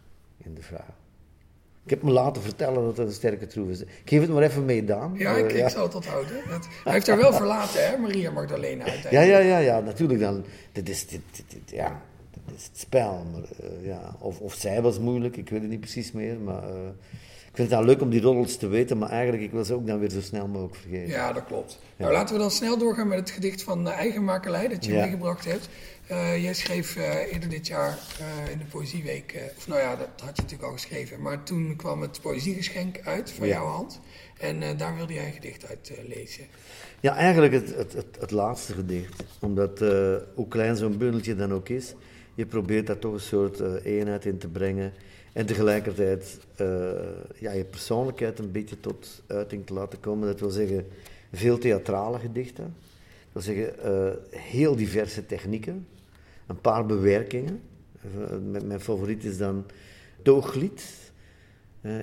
in 0.44 0.54
de 0.54 0.62
vrouw. 0.62 0.94
Ik 1.84 1.90
heb 1.90 2.02
me 2.02 2.10
laten 2.10 2.42
vertellen 2.42 2.84
dat 2.84 2.96
het 2.96 3.06
een 3.06 3.12
sterke 3.12 3.46
troef 3.46 3.68
is. 3.68 3.80
Ik 3.80 3.88
geef 4.04 4.20
het 4.20 4.30
maar 4.30 4.42
even 4.42 4.64
mee, 4.64 4.84
Daan. 4.84 5.14
Ja, 5.16 5.36
ik, 5.36 5.52
Uh, 5.52 5.58
ik 5.58 5.68
zal 5.68 5.82
het 5.82 5.94
onthouden. 5.94 6.36
Het, 6.44 6.68
hij 6.84 6.92
heeft 6.92 7.06
haar 7.06 7.16
wel 7.16 7.32
verlaten, 7.32 7.88
hè, 7.90 7.96
Maria 7.96 8.30
Magdalena 8.30 8.84
ja, 8.86 8.92
uiteindelijk. 8.92 9.30
ja, 9.30 9.38
ja, 9.38 9.58
ja, 9.58 9.80
natuurlijk 9.80 10.20
dan. 10.20 10.44
Dit 10.72 10.88
is, 10.88 11.06
dit, 11.06 11.20
dit, 11.32 11.50
dit- 11.50 11.70
ja, 11.70 12.02
is 12.56 12.64
het 12.64 12.78
spel. 12.78 13.26
Maar, 13.32 13.42
eh, 13.42 13.86
ja. 13.86 14.16
of, 14.18 14.40
of 14.40 14.54
zij 14.54 14.82
was 14.82 14.98
moeilijk, 14.98 15.36
ik 15.36 15.48
weet 15.48 15.60
het 15.60 15.70
niet 15.70 15.80
precies 15.80 16.12
meer. 16.12 16.38
Maar 16.38 16.62
eh, 16.62 16.88
ik 17.48 17.60
vind 17.60 17.70
het 17.70 17.78
dan 17.78 17.84
leuk 17.88 18.00
om 18.00 18.10
die 18.10 18.20
roddels 18.20 18.56
te 18.56 18.66
weten, 18.66 18.98
maar 18.98 19.08
eigenlijk 19.10 19.42
ik 19.42 19.50
wil 19.50 19.64
ze 19.64 19.74
ook 19.74 19.86
dan 19.86 19.98
weer 19.98 20.10
zo 20.10 20.20
snel 20.20 20.46
mogelijk 20.46 20.76
vergeten. 20.76 21.08
Ja, 21.08 21.32
dat 21.32 21.44
klopt. 21.44 21.78
Nou, 21.96 22.12
laten 22.12 22.34
we 22.34 22.40
dan 22.40 22.50
snel 22.50 22.78
doorgaan 22.78 23.08
met 23.08 23.18
het 23.18 23.30
gedicht 23.30 23.62
van 23.62 23.86
uh, 23.86 23.92
Eigenmakelij 23.92 24.68
dat 24.68 24.84
je 24.84 24.92
Ja. 24.92 25.00
meegebracht 25.00 25.44
hebt. 25.44 25.68
Eh, 26.06 26.42
jij 26.42 26.54
schreef 26.54 26.96
eerder 27.32 27.48
dit 27.48 27.66
jaar 27.66 27.98
in 28.52 28.58
de 28.58 28.64
Poëzieweek, 28.64 29.52
of 29.56 29.68
nou 29.68 29.80
ja, 29.80 29.96
dat 29.96 30.08
had 30.08 30.36
je 30.36 30.42
natuurlijk 30.42 30.62
al 30.62 30.72
geschreven, 30.72 31.22
maar 31.22 31.42
toen 31.42 31.76
kwam 31.76 32.00
het 32.00 32.20
Poëziegeschenk 32.20 33.00
uit 33.04 33.30
van 33.30 33.48
jouw 33.48 33.66
hand. 33.66 34.00
En 34.38 34.76
daar 34.76 34.96
wilde 34.96 35.12
jij 35.12 35.26
een 35.26 35.32
gedicht 35.32 35.66
uit 35.68 35.92
lezen. 36.06 36.44
Ja, 37.00 37.16
eigenlijk 37.16 37.52
het, 37.52 37.76
het, 37.76 37.92
het, 37.92 38.16
het 38.20 38.30
laatste 38.30 38.72
gedicht. 38.72 39.22
Omdat, 39.40 39.78
hoe 40.34 40.48
klein 40.48 40.76
zo'n 40.76 40.98
bundeltje 40.98 41.34
dan 41.34 41.52
ook 41.52 41.68
is, 41.68 41.94
je 42.34 42.46
probeert 42.46 42.86
daar 42.86 42.98
toch 42.98 43.12
een 43.12 43.20
soort 43.20 43.60
eh, 43.60 43.84
eenheid 43.84 44.24
in 44.24 44.38
te 44.38 44.48
brengen. 44.48 44.92
En 45.32 45.46
tegelijkertijd 45.46 46.38
eh, 46.56 46.66
ja, 47.38 47.52
je 47.52 47.64
persoonlijkheid 47.64 48.38
een 48.38 48.52
beetje 48.52 48.80
tot 48.80 49.22
uiting 49.26 49.66
te 49.66 49.72
laten 49.72 50.00
komen. 50.00 50.26
Dat 50.26 50.40
wil 50.40 50.50
zeggen, 50.50 50.86
veel 51.32 51.58
theatrale 51.58 52.18
gedichten. 52.18 52.74
Dat 53.32 53.44
wil 53.44 53.54
zeggen, 53.54 53.78
eh, 53.82 54.40
heel 54.40 54.76
diverse 54.76 55.26
technieken. 55.26 55.86
Een 56.46 56.60
paar 56.60 56.86
bewerkingen. 56.86 57.60
Mijn, 58.50 58.80
favoriet 58.80 59.24
is 59.24 59.38
dan 59.38 59.64
Tooglied. 60.22 61.02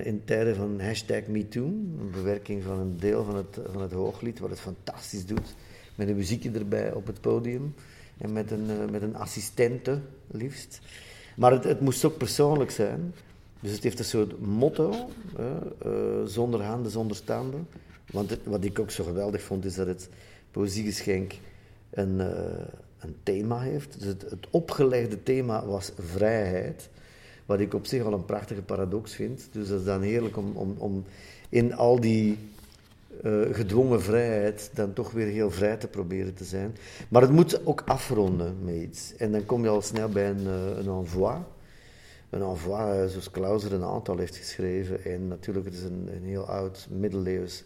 In 0.04 0.22
tijden 0.24 0.56
van 0.56 0.80
hashtag 0.80 1.26
MeToo, 1.26 1.64
een 1.64 2.10
bewerking 2.12 2.62
van 2.62 2.78
een 2.78 2.96
deel 2.98 3.24
van 3.24 3.36
het, 3.36 3.58
van 3.72 3.82
het 3.82 3.92
hooglied, 3.92 4.38
wat 4.38 4.50
het 4.50 4.60
fantastisch 4.60 5.26
doet. 5.26 5.54
Met 5.94 6.08
een 6.08 6.16
muziekje 6.16 6.50
erbij 6.50 6.92
op 6.92 7.06
het 7.06 7.20
podium 7.20 7.74
en 8.22 8.32
met 8.32 8.50
een, 8.50 8.70
eh, 8.70 8.90
met 8.90 9.02
een 9.02 9.16
assistente, 9.16 10.00
liefst. 10.30 10.80
Maar 11.36 11.52
het, 11.52 11.64
het 11.64 11.80
moest 11.80 12.04
ook 12.04 12.16
persoonlijk 12.16 12.70
zijn. 12.70 13.14
Dus 13.60 13.72
het 13.72 13.82
heeft 13.82 13.98
een 13.98 14.04
soort 14.04 14.40
motto, 14.40 15.08
eh, 15.36 15.46
zonder 16.24 16.62
handen, 16.62 16.92
zonder 16.92 17.16
standen. 17.16 17.68
Want 18.10 18.38
wat 18.44 18.64
ik 18.64 18.78
ook 18.78 18.90
zo 18.90 19.04
geweldig 19.04 19.42
vond, 19.42 19.64
is 19.64 19.74
dat 19.74 19.86
het 19.86 20.08
poëziegeschenk 20.50 21.32
een, 21.90 22.20
eh, 22.20 22.64
een 22.98 23.16
thema 23.22 23.60
heeft. 23.60 23.98
Dus 23.98 24.08
het, 24.08 24.22
het 24.22 24.46
opgelegde 24.50 25.22
thema 25.22 25.66
was 25.66 25.92
vrijheid. 25.98 26.88
Wat 27.46 27.60
ik 27.60 27.74
op 27.74 27.86
zich 27.86 28.04
al 28.04 28.12
een 28.12 28.24
prachtige 28.24 28.62
paradox 28.62 29.14
vind. 29.14 29.48
Dus 29.52 29.68
dat 29.68 29.78
is 29.78 29.84
dan 29.84 30.02
heerlijk 30.02 30.36
om, 30.36 30.56
om, 30.56 30.74
om 30.78 31.04
in 31.48 31.74
al 31.74 32.00
die 32.00 32.38
eh, 33.22 33.40
gedwongen 33.52 34.02
vrijheid 34.02 34.70
dan 34.74 34.92
toch 34.92 35.10
weer 35.10 35.26
heel 35.26 35.50
vrij 35.50 35.76
te 35.76 35.88
proberen 35.88 36.34
te 36.34 36.44
zijn. 36.44 36.76
Maar 37.08 37.22
het 37.22 37.30
moet 37.30 37.66
ook 37.66 37.82
afronden 37.86 38.56
met 38.64 38.74
iets. 38.74 39.16
En 39.16 39.32
dan 39.32 39.46
kom 39.46 39.62
je 39.62 39.68
al 39.68 39.82
snel 39.82 40.08
bij 40.08 40.30
een, 40.30 40.46
eh, 40.46 40.76
een 40.78 40.88
envoi. 40.88 41.36
Een 42.30 42.42
envoi, 42.42 43.00
eh, 43.00 43.06
zoals 43.06 43.30
Clauser 43.30 43.72
een 43.72 43.84
aantal 43.84 44.16
heeft 44.16 44.36
geschreven. 44.36 45.04
En 45.04 45.28
natuurlijk, 45.28 45.66
het 45.66 45.74
is 45.74 45.82
een, 45.82 46.08
een 46.14 46.24
heel 46.24 46.48
oud, 46.48 46.88
middeleeuws. 46.90 47.64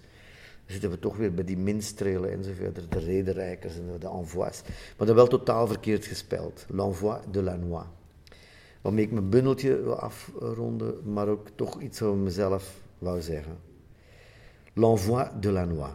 Zitten 0.67 0.91
we 0.91 0.99
toch 0.99 1.17
weer 1.17 1.35
bij 1.35 1.45
die 1.45 1.57
minstrelen 1.57 2.33
enzovoort, 2.33 2.93
de 2.93 2.99
rederijkers 2.99 3.75
en 3.75 3.99
de 3.99 4.09
envois. 4.09 4.63
Maar 4.97 5.07
dat 5.07 5.17
wel 5.17 5.27
totaal 5.27 5.67
verkeerd 5.67 6.05
gespeld. 6.05 6.67
L'envoi 6.69 7.19
de 7.31 7.43
la 7.43 7.57
noix. 7.57 7.87
Waarmee 8.83 9.05
ik 9.05 9.13
mijn 9.13 9.29
bundeltje 9.29 9.83
wil 9.83 9.99
afronden, 9.99 11.13
maar 11.13 11.29
ook 11.29 11.49
toch 11.55 11.81
iets 11.81 12.03
over 12.03 12.19
mezelf 12.19 12.81
wou 12.99 13.21
zeggen. 13.21 13.66
L'envoi 14.79 15.31
de 15.41 15.51
la 15.51 15.65
noix. 15.65 15.95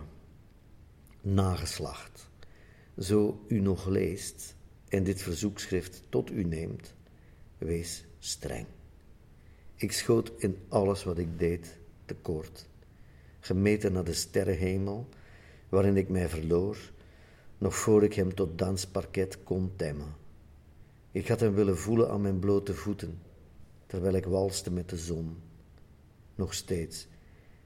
Nageslacht. 1.22 2.30
Zo 2.98 3.44
u 3.48 3.60
nog 3.60 3.88
leest 3.88 4.56
en 4.88 5.04
dit 5.04 5.22
verzoekschrift 5.22 6.04
tot 6.10 6.32
u 6.32 6.44
neemt, 6.44 6.94
wees 7.58 8.06
streng. 8.20 8.66
Ik 9.76 9.92
schoot 9.92 10.32
in 10.38 10.58
alles 10.70 11.04
wat 11.04 11.18
ik 11.18 11.40
deed 11.40 11.78
tekort, 12.06 12.68
gemeten 13.40 13.94
naar 13.94 14.04
de 14.04 14.14
sterrenhemel, 14.14 15.08
waarin 15.70 15.98
ik 15.98 16.10
mij 16.10 16.30
verloor, 16.30 16.78
nog 17.58 17.76
voor 17.76 18.04
ik 18.04 18.14
hem 18.14 18.36
tot 18.36 18.58
dansparket 18.58 19.44
kon 19.44 19.72
temmen. 19.76 20.16
Ik 21.12 21.28
had 21.28 21.40
hem 21.40 21.54
willen 21.54 21.78
voelen 21.78 22.10
aan 22.10 22.22
mijn 22.22 22.40
blote 22.40 22.74
voeten, 22.74 23.20
terwijl 23.88 24.14
ik 24.14 24.26
walste 24.26 24.72
met 24.72 24.90
de 24.90 24.98
zon. 24.98 25.38
Nog 26.36 26.54
steeds 26.54 27.08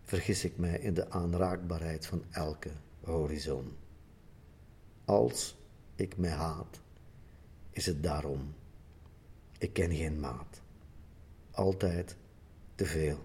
vergis 0.05 0.43
ik 0.43 0.57
mij 0.57 0.79
in 0.79 0.93
de 0.93 1.09
aanraakbaarheid 1.09 2.05
van 2.05 2.23
elke 2.31 2.71
horizon. 3.03 3.77
Als 5.05 5.57
ik 5.95 6.17
mij 6.17 6.31
haat, 6.31 6.81
is 7.69 7.85
het 7.85 8.03
daarom. 8.03 8.53
Ik 9.57 9.73
ken 9.73 9.95
geen 9.95 10.19
maat. 10.19 10.61
Altijd 11.51 12.15
te 12.75 12.85
veel, 12.85 13.19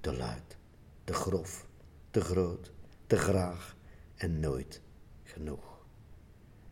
te 0.00 0.16
luid, 0.16 0.56
te 1.04 1.12
grof, 1.12 1.66
te 2.10 2.20
groot, 2.20 2.72
te 3.06 3.16
graag 3.16 3.76
en 4.14 4.40
nooit 4.40 4.80
genoeg. 5.22 5.86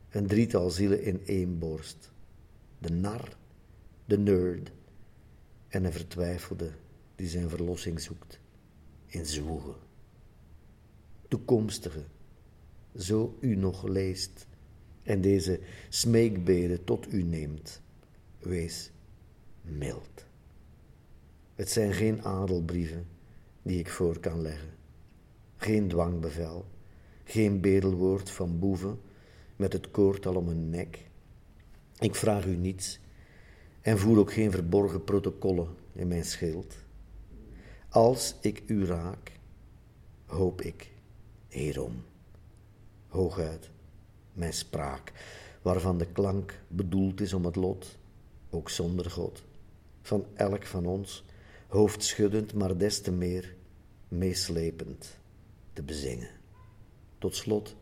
Een 0.09 0.27
drietal 0.27 0.71
zielen 0.71 1.03
in 1.03 1.27
één 1.27 1.59
borst. 1.59 2.13
De 2.79 2.91
nar, 2.91 3.37
de 4.05 4.19
nerd 4.19 4.73
en 5.69 5.85
een 5.85 5.93
vertwijfelde 5.93 6.71
die 7.15 7.29
zijn 7.29 7.49
verlossing 7.49 8.01
zoekt 8.01 8.41
in 9.17 9.27
zwoegen. 9.27 9.75
Toekomstige, 11.29 12.05
zo 12.97 13.37
u 13.41 13.57
nog 13.57 13.83
leest 13.83 14.47
en 15.03 15.21
deze 15.21 15.61
smeekbeden 15.89 16.85
tot 16.85 17.13
u 17.13 17.23
neemt, 17.23 17.83
wees 18.39 18.91
mild. 19.63 20.27
Het 21.55 21.71
zijn 21.71 21.93
geen 21.93 22.23
adelbrieven 22.23 23.07
die 23.63 23.79
ik 23.79 23.91
voor 23.91 24.21
kan 24.21 24.41
leggen, 24.41 24.69
geen 25.57 25.89
dwangbevel, 25.89 26.67
geen 27.25 27.61
bedelwoord 27.61 28.31
van 28.31 28.59
boeven 28.59 29.01
met 29.57 29.73
het 29.73 29.91
koord 29.91 30.27
al 30.27 30.35
om 30.35 30.49
een 30.49 30.71
nek. 30.71 31.11
Ik 31.99 32.15
vraag 32.15 32.47
u 32.47 32.57
niets 32.57 33.01
en 33.81 33.99
voer 33.99 34.19
ook 34.19 34.33
geen 34.33 34.51
verborgen 34.51 35.05
protocollen 35.05 35.69
in 35.93 36.09
mijn 36.09 36.25
schild. 36.25 36.86
Als 37.97 38.35
ik 38.41 38.63
u 38.67 38.87
raak, 38.87 39.33
hoop 40.27 40.63
ik 40.63 40.93
hierom. 41.49 42.05
Hooguit 43.09 43.71
mijn 44.33 44.53
spraak, 44.53 45.13
waarvan 45.63 45.99
de 45.99 46.07
klank 46.07 46.61
bedoeld 46.69 47.21
is 47.21 47.33
om 47.33 47.45
het 47.45 47.57
lot, 47.57 47.99
ook 48.51 48.71
zonder 48.71 49.11
God, 49.11 49.45
van 50.03 50.27
elk 50.35 50.67
van 50.67 50.87
ons, 50.87 51.25
hoofdschuddend, 51.69 52.55
maar 52.55 52.77
des 52.77 53.01
te 53.01 53.13
meer 53.13 53.55
meeslepend 54.09 55.19
te 55.73 55.83
bezingen. 55.83 56.31
Tot 57.19 57.35
slot, 57.35 57.77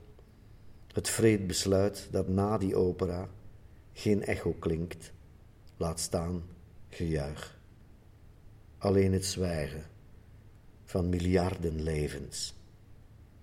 het 0.93 1.09
vreed 1.09 1.47
besluit 1.47 2.09
dat 2.11 2.29
na 2.29 2.59
die 2.59 2.77
opera 2.77 3.29
geen 3.93 4.23
echo 4.23 4.53
klinkt, 4.53 5.13
laat 5.77 6.01
staan 6.01 6.43
gejuich. 6.89 7.59
Alleen 8.79 9.13
het 9.13 9.25
zwijgen 9.25 9.93
van 10.95 11.09
miljarden 11.09 11.83
levens, 11.83 12.55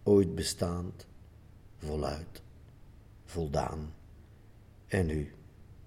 ooit 0.04 0.36
bestaand, 0.36 1.08
voluit, 1.78 2.42
voldaan 3.26 3.94
en 4.88 5.06
nu 5.06 5.34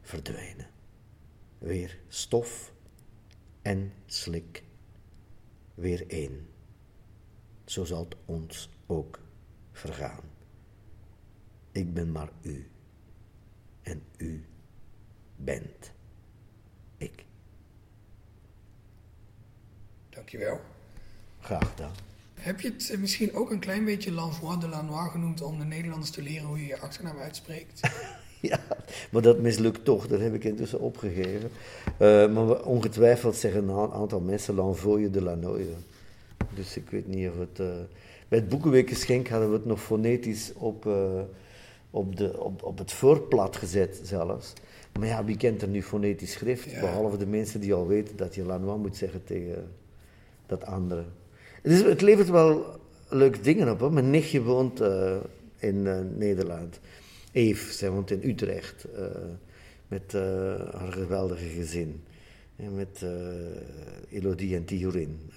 verdwenen. 0.00 0.70
Weer 1.58 1.98
stof 2.08 2.72
en 3.62 3.92
slik, 4.06 4.64
weer 5.74 6.08
één. 6.08 6.48
Zo 7.64 7.84
zal 7.84 8.04
het 8.04 8.16
ons 8.24 8.68
ook 8.86 9.20
vergaan. 9.72 10.24
Ik 11.72 11.94
ben 11.94 12.12
maar 12.12 12.32
u 12.42 12.70
en 13.82 14.02
u 14.16 14.44
bent 15.36 15.92
ik. 16.96 17.24
Dankjewel. 20.08 20.73
Graag 21.44 21.70
gedaan. 21.70 21.92
Heb 22.34 22.60
je 22.60 22.68
het 22.68 22.90
eh, 22.90 22.98
misschien 22.98 23.34
ook 23.34 23.50
een 23.50 23.58
klein 23.58 23.84
beetje 23.84 24.12
l'envoi 24.12 24.58
de 24.58 24.68
la 24.68 24.82
noix 24.82 25.10
genoemd 25.10 25.42
om 25.42 25.58
de 25.58 25.64
Nederlanders 25.64 26.10
te 26.10 26.22
leren 26.22 26.46
hoe 26.46 26.58
je 26.58 26.66
je 26.66 26.80
achternaam 26.80 27.18
uitspreekt? 27.18 27.80
Ja, 28.40 28.60
maar 29.10 29.22
dat 29.22 29.38
mislukt 29.38 29.84
toch, 29.84 30.06
dat 30.06 30.20
heb 30.20 30.34
ik 30.34 30.44
intussen 30.44 30.80
opgegeven. 30.80 31.50
Uh, 32.00 32.32
maar 32.32 32.62
ongetwijfeld 32.62 33.36
zeggen 33.36 33.68
een 33.68 33.92
aantal 33.92 34.20
mensen 34.20 34.54
l'envoie 34.54 35.10
de 35.10 35.22
la 35.22 35.34
noye. 35.34 35.74
Dus 36.54 36.76
ik 36.76 36.90
weet 36.90 37.06
niet 37.06 37.28
of 37.28 37.38
het... 37.38 37.58
Uh, 37.60 37.66
bij 38.28 38.38
het 38.38 38.48
Boekenweekgeschenk 38.48 39.28
hadden 39.28 39.48
we 39.48 39.54
het 39.54 39.64
nog 39.64 39.82
fonetisch 39.82 40.52
op, 40.54 40.86
uh, 40.86 41.20
op, 41.90 42.16
de, 42.16 42.40
op, 42.40 42.62
op 42.62 42.78
het 42.78 42.92
voorblad 42.92 43.56
gezet 43.56 44.00
zelfs. 44.02 44.52
Maar 44.98 45.08
ja, 45.08 45.24
wie 45.24 45.36
kent 45.36 45.62
er 45.62 45.68
nu 45.68 45.82
fonetisch 45.82 46.32
schrift? 46.32 46.70
Ja. 46.70 46.80
Behalve 46.80 47.16
de 47.16 47.26
mensen 47.26 47.60
die 47.60 47.74
al 47.74 47.86
weten 47.86 48.16
dat 48.16 48.34
je 48.34 48.44
Lanois 48.44 48.80
moet 48.80 48.96
zeggen 48.96 49.24
tegen, 49.24 49.72
dat 50.46 50.64
andere. 50.64 51.04
Het, 51.64 51.84
het 51.84 52.00
levert 52.00 52.28
wel 52.28 52.80
leuke 53.08 53.40
dingen 53.40 53.70
op. 53.70 53.80
Hoor. 53.80 53.92
Mijn 53.92 54.10
nichtje 54.10 54.42
woont 54.42 54.80
uh, 54.80 55.16
in 55.58 55.74
uh, 55.74 55.98
Nederland. 56.16 56.80
Eve, 57.32 57.72
zij 57.72 57.90
woont 57.90 58.10
in 58.10 58.20
Utrecht. 58.22 58.86
Uh, 58.96 59.04
met 59.88 60.12
haar 60.72 60.92
geweldige 60.92 61.48
gezin. 61.48 62.02
En 62.56 62.74
met 62.74 63.04
Elodie 64.10 64.56
en 64.56 64.64
Tijurin. 64.64 65.30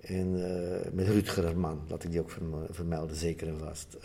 en 0.00 0.32
met 0.94 1.08
Rutger, 1.08 1.44
haar 1.44 1.56
man, 1.56 1.80
laat 1.88 2.04
ik 2.04 2.10
die 2.10 2.20
ook 2.20 2.38
vermelden, 2.70 3.16
zeker 3.16 3.48
en 3.48 3.58
vast. 3.58 3.96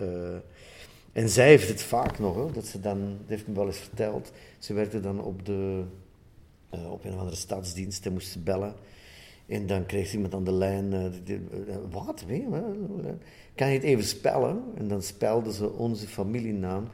en 1.12 1.30
zij 1.30 1.48
heeft 1.48 1.68
het 1.68 1.82
vaak 1.82 2.20
nog, 2.20 2.36
hoor, 2.36 2.54
dat 2.54 2.66
ze 2.66 2.80
dan, 2.80 3.18
heeft 3.26 3.48
me 3.48 3.54
wel 3.54 3.66
eens 3.66 3.78
verteld. 3.78 4.32
Ze 4.60 4.74
werkte 4.74 5.00
dan 5.00 5.22
op, 5.22 5.46
de, 5.46 5.84
op 6.70 7.06
een 7.06 7.14
of 7.14 7.20
andere 7.20 7.36
stadsdienst 7.36 8.06
en 8.06 8.14
moest 8.14 8.32
ze 8.32 8.40
bellen. 8.40 8.76
En 9.48 9.68
dan 9.68 9.86
kreeg 9.86 10.14
iemand 10.14 10.34
aan 10.34 10.44
de 10.44 10.52
lijn, 10.52 10.94
uh, 10.94 11.76
wat, 11.92 12.24
weet 12.28 12.42
je, 12.42 13.14
kan 13.56 13.68
je 13.68 13.74
het 13.74 13.84
even 13.84 14.04
spellen? 14.04 14.64
En 14.78 14.88
dan 14.88 15.02
spelde 15.02 15.54
ze 15.54 15.72
onze 15.72 16.08
familienaam. 16.08 16.88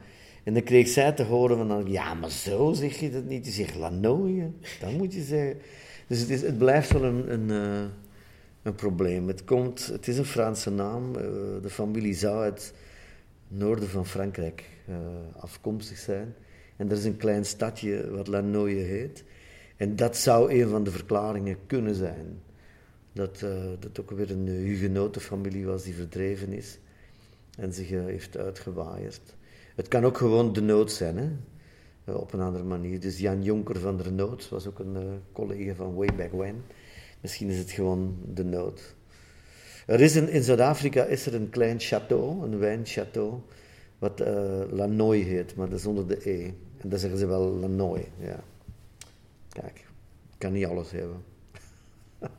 En 0.44 0.54
dan 0.54 0.62
kreeg 0.62 0.88
zij 0.88 1.12
te 1.12 1.22
horen 1.22 1.68
van, 1.68 1.90
ja, 1.90 2.14
maar 2.14 2.30
zo 2.30 2.72
zeg 2.72 2.98
je 2.98 3.10
dat 3.10 3.24
niet. 3.24 3.46
Je 3.46 3.52
zegt 3.52 3.74
Lanoye, 3.74 4.50
dat 4.80 4.92
moet 4.92 5.14
je 5.14 5.22
zeggen. 5.22 5.60
Dus 6.06 6.20
het, 6.20 6.30
is, 6.30 6.42
het 6.42 6.58
blijft 6.58 6.92
wel 6.92 7.04
een, 7.04 7.32
een, 7.32 7.48
uh, 7.48 7.90
een 8.62 8.74
probleem. 8.74 9.28
Het, 9.28 9.44
komt, 9.44 9.86
het 9.86 10.08
is 10.08 10.18
een 10.18 10.24
Franse 10.24 10.70
naam. 10.70 11.12
De 11.62 11.70
familie 11.70 12.14
zou 12.14 12.42
uit 12.42 12.74
noorden 13.48 13.88
van 13.88 14.06
Frankrijk 14.06 14.64
afkomstig 15.38 15.98
zijn. 15.98 16.34
En 16.76 16.90
er 16.90 16.96
is 16.96 17.04
een 17.04 17.16
klein 17.16 17.44
stadje 17.44 18.10
wat 18.10 18.26
Lanoye 18.26 18.80
heet. 18.80 19.24
En 19.82 19.96
dat 19.96 20.16
zou 20.16 20.52
een 20.52 20.68
van 20.68 20.84
de 20.84 20.90
verklaringen 20.90 21.56
kunnen 21.66 21.94
zijn. 21.94 22.42
Dat 23.12 23.40
uh, 23.44 23.50
dat 23.78 24.00
ook 24.00 24.10
weer 24.10 24.30
een 24.30 24.46
hugenotenfamilie 24.46 25.66
was 25.66 25.82
die 25.82 25.94
verdreven 25.94 26.52
is 26.52 26.78
en 27.56 27.72
zich 27.72 27.90
uh, 27.90 28.04
heeft 28.04 28.36
uitgewaaierd. 28.36 29.36
Het 29.76 29.88
kan 29.88 30.04
ook 30.04 30.16
gewoon 30.16 30.52
de 30.52 30.60
nood 30.60 30.92
zijn, 30.92 31.16
hè? 31.16 31.28
Uh, 32.04 32.20
op 32.20 32.32
een 32.32 32.40
andere 32.40 32.64
manier. 32.64 33.00
Dus 33.00 33.18
Jan 33.18 33.42
Jonker 33.42 33.78
van 33.78 33.96
der 33.96 34.12
Nood 34.12 34.48
was 34.48 34.66
ook 34.66 34.78
een 34.78 35.20
collega 35.32 35.74
van 35.74 35.94
Way 35.94 36.14
Back 36.16 36.32
When. 36.32 36.62
Misschien 37.20 37.48
is 37.48 37.58
het 37.58 37.70
gewoon 37.70 38.16
de 38.34 38.44
nood. 38.44 38.94
Er 39.86 40.00
is 40.00 40.14
een, 40.14 40.28
in 40.28 40.42
Zuid-Afrika 40.42 41.04
is 41.04 41.26
er 41.26 41.34
een 41.34 41.50
klein 41.50 41.80
château, 41.80 42.42
een 42.42 42.58
wijnchâteau, 42.58 43.54
wat 43.98 44.18
Lanoy 44.70 45.18
heet, 45.18 45.54
maar 45.54 45.68
dat 45.68 45.78
is 45.78 45.86
onder 45.86 46.08
de 46.08 46.30
E. 46.30 46.50
En 46.78 46.88
daar 46.88 46.98
zeggen 46.98 47.18
ze 47.18 47.26
wel 47.26 47.48
Lanoy, 47.48 48.08
ja. 48.18 48.44
Kijk, 49.52 49.78
ik 50.32 50.38
kan 50.38 50.52
niet 50.52 50.66
alles 50.66 50.90
hebben. 50.90 51.24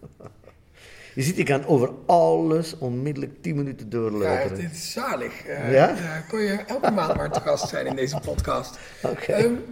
Je 1.15 1.21
ziet, 1.21 1.37
ik 1.37 1.45
kan 1.45 1.65
over 1.65 1.91
alles 2.05 2.77
onmiddellijk 2.77 3.41
10 3.41 3.55
minuten 3.55 3.89
doorlopen. 3.89 4.31
Ja, 4.31 4.47
dit 4.47 4.71
is 4.71 4.91
zalig. 4.91 5.47
Uh, 5.47 5.73
ja? 5.73 6.19
kon 6.29 6.39
je 6.39 6.63
elke 6.67 6.91
maand 6.91 7.15
maar 7.15 7.31
te 7.31 7.39
gast 7.39 7.69
zijn 7.69 7.85
in 7.85 7.95
deze 7.95 8.19
podcast. 8.19 8.79
Okay. 9.03 9.43
Um, 9.43 9.63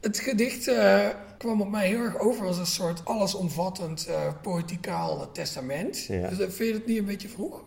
het 0.00 0.18
gedicht 0.18 0.68
uh, 0.68 1.06
kwam 1.38 1.60
op 1.60 1.70
mij 1.70 1.88
heel 1.88 1.98
erg 1.98 2.18
over 2.18 2.46
als 2.46 2.58
een 2.58 2.66
soort 2.66 3.04
allesomvattend 3.04 4.06
uh, 4.08 4.32
poëticaal 4.42 5.32
testament. 5.32 6.04
Ja. 6.04 6.28
Dus 6.28 6.38
vind 6.38 6.56
je 6.58 6.72
het 6.72 6.86
niet 6.86 6.98
een 6.98 7.04
beetje 7.04 7.28
vroeg? 7.28 7.62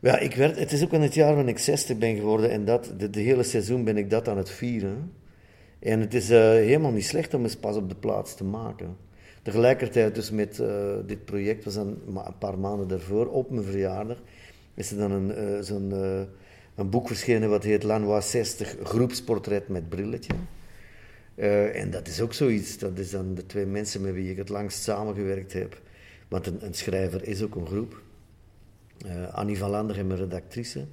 Ja, 0.00 0.18
ik 0.18 0.34
werd, 0.34 0.58
het 0.58 0.72
is 0.72 0.82
ook 0.84 0.92
in 0.92 1.02
het 1.02 1.14
jaar 1.14 1.34
wanneer 1.34 1.54
ik 1.54 1.58
60 1.58 1.98
ben 1.98 2.16
geworden 2.16 2.50
en 2.50 2.64
dat, 2.64 2.92
de, 2.98 3.10
de 3.10 3.20
hele 3.20 3.42
seizoen 3.42 3.84
ben 3.84 3.96
ik 3.96 4.10
dat 4.10 4.28
aan 4.28 4.36
het 4.36 4.50
vieren. 4.50 5.12
En 5.78 6.00
het 6.00 6.14
is 6.14 6.30
uh, 6.30 6.38
helemaal 6.38 6.92
niet 6.92 7.04
slecht 7.04 7.34
om 7.34 7.42
eens 7.42 7.56
pas 7.56 7.76
op 7.76 7.88
de 7.88 7.94
plaats 7.94 8.34
te 8.34 8.44
maken. 8.44 8.96
Tegelijkertijd 9.42 10.14
dus 10.14 10.30
met 10.30 10.58
uh, 10.58 10.94
dit 11.06 11.24
project, 11.24 11.64
was 11.64 11.74
dan 11.74 11.98
een 12.06 12.38
paar 12.38 12.58
maanden 12.58 12.88
daarvoor, 12.88 13.26
op 13.26 13.50
mijn 13.50 13.64
verjaardag, 13.64 14.16
is 14.74 14.90
er 14.90 14.96
dan 14.98 15.10
een, 15.10 15.54
uh, 15.54 15.60
zo'n 15.60 15.92
een 16.74 16.90
boek 16.90 17.06
verschenen 17.06 17.48
wat 17.48 17.64
heet 17.64 17.82
Lanois 17.82 18.30
60, 18.30 18.76
groepsportret 18.82 19.68
met 19.68 19.88
brilletje. 19.88 20.32
en 21.72 21.90
dat 21.90 22.08
is 22.08 22.20
ook 22.20 22.32
zoiets, 22.32 22.78
dat 22.78 22.98
is 22.98 23.10
dan 23.10 23.34
de 23.34 23.46
twee 23.46 23.66
mensen 23.66 24.00
met 24.00 24.14
wie 24.14 24.30
ik 24.30 24.36
het 24.36 24.48
langst 24.48 24.82
samengewerkt 24.82 25.52
heb. 25.52 25.80
Want 26.28 26.46
een, 26.46 26.64
een 26.64 26.74
schrijver 26.74 27.28
is 27.28 27.42
ook 27.42 27.54
een 27.54 27.66
groep. 27.66 28.02
Annie 29.32 29.58
van 29.58 29.70
Lander, 29.70 30.06
mijn 30.06 30.18
redactrice. 30.18 30.86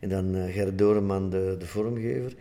En 0.00 0.08
dan 0.08 0.50
Gerrit 0.50 0.78
Doreman, 0.78 1.30
de, 1.30 1.56
de 1.58 1.66
vormgever. 1.66 2.32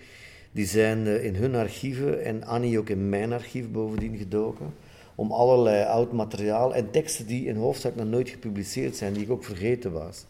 Die 0.55 0.65
zijn 0.65 1.07
eh, 1.07 1.23
in 1.23 1.35
hun 1.35 1.55
archieven 1.55 2.23
en 2.23 2.43
Annie 2.43 2.79
ook 2.79 2.89
in 2.89 3.09
mijn 3.09 3.33
archief 3.33 3.71
bovendien 3.71 4.17
gedoken. 4.17 4.73
Om 5.15 5.31
allerlei 5.31 5.85
oud 5.85 6.11
materiaal 6.11 6.75
en 6.75 6.91
teksten 6.91 7.25
die 7.25 7.45
in 7.45 7.55
hoofdzaak 7.55 7.95
nog 7.95 8.07
nooit 8.07 8.29
gepubliceerd 8.29 8.95
zijn, 8.95 9.13
die 9.13 9.23
ik 9.23 9.31
ook 9.31 9.43
vergeten 9.43 9.91
was. 9.91 10.25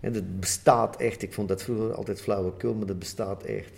En 0.00 0.12
dat 0.12 0.40
bestaat 0.40 0.96
echt. 0.96 1.22
Ik 1.22 1.32
vond 1.32 1.48
dat 1.48 1.62
vroeger 1.62 1.94
altijd 1.94 2.20
flauwekul, 2.20 2.74
maar 2.74 2.86
dat 2.86 2.98
bestaat 2.98 3.42
echt. 3.42 3.72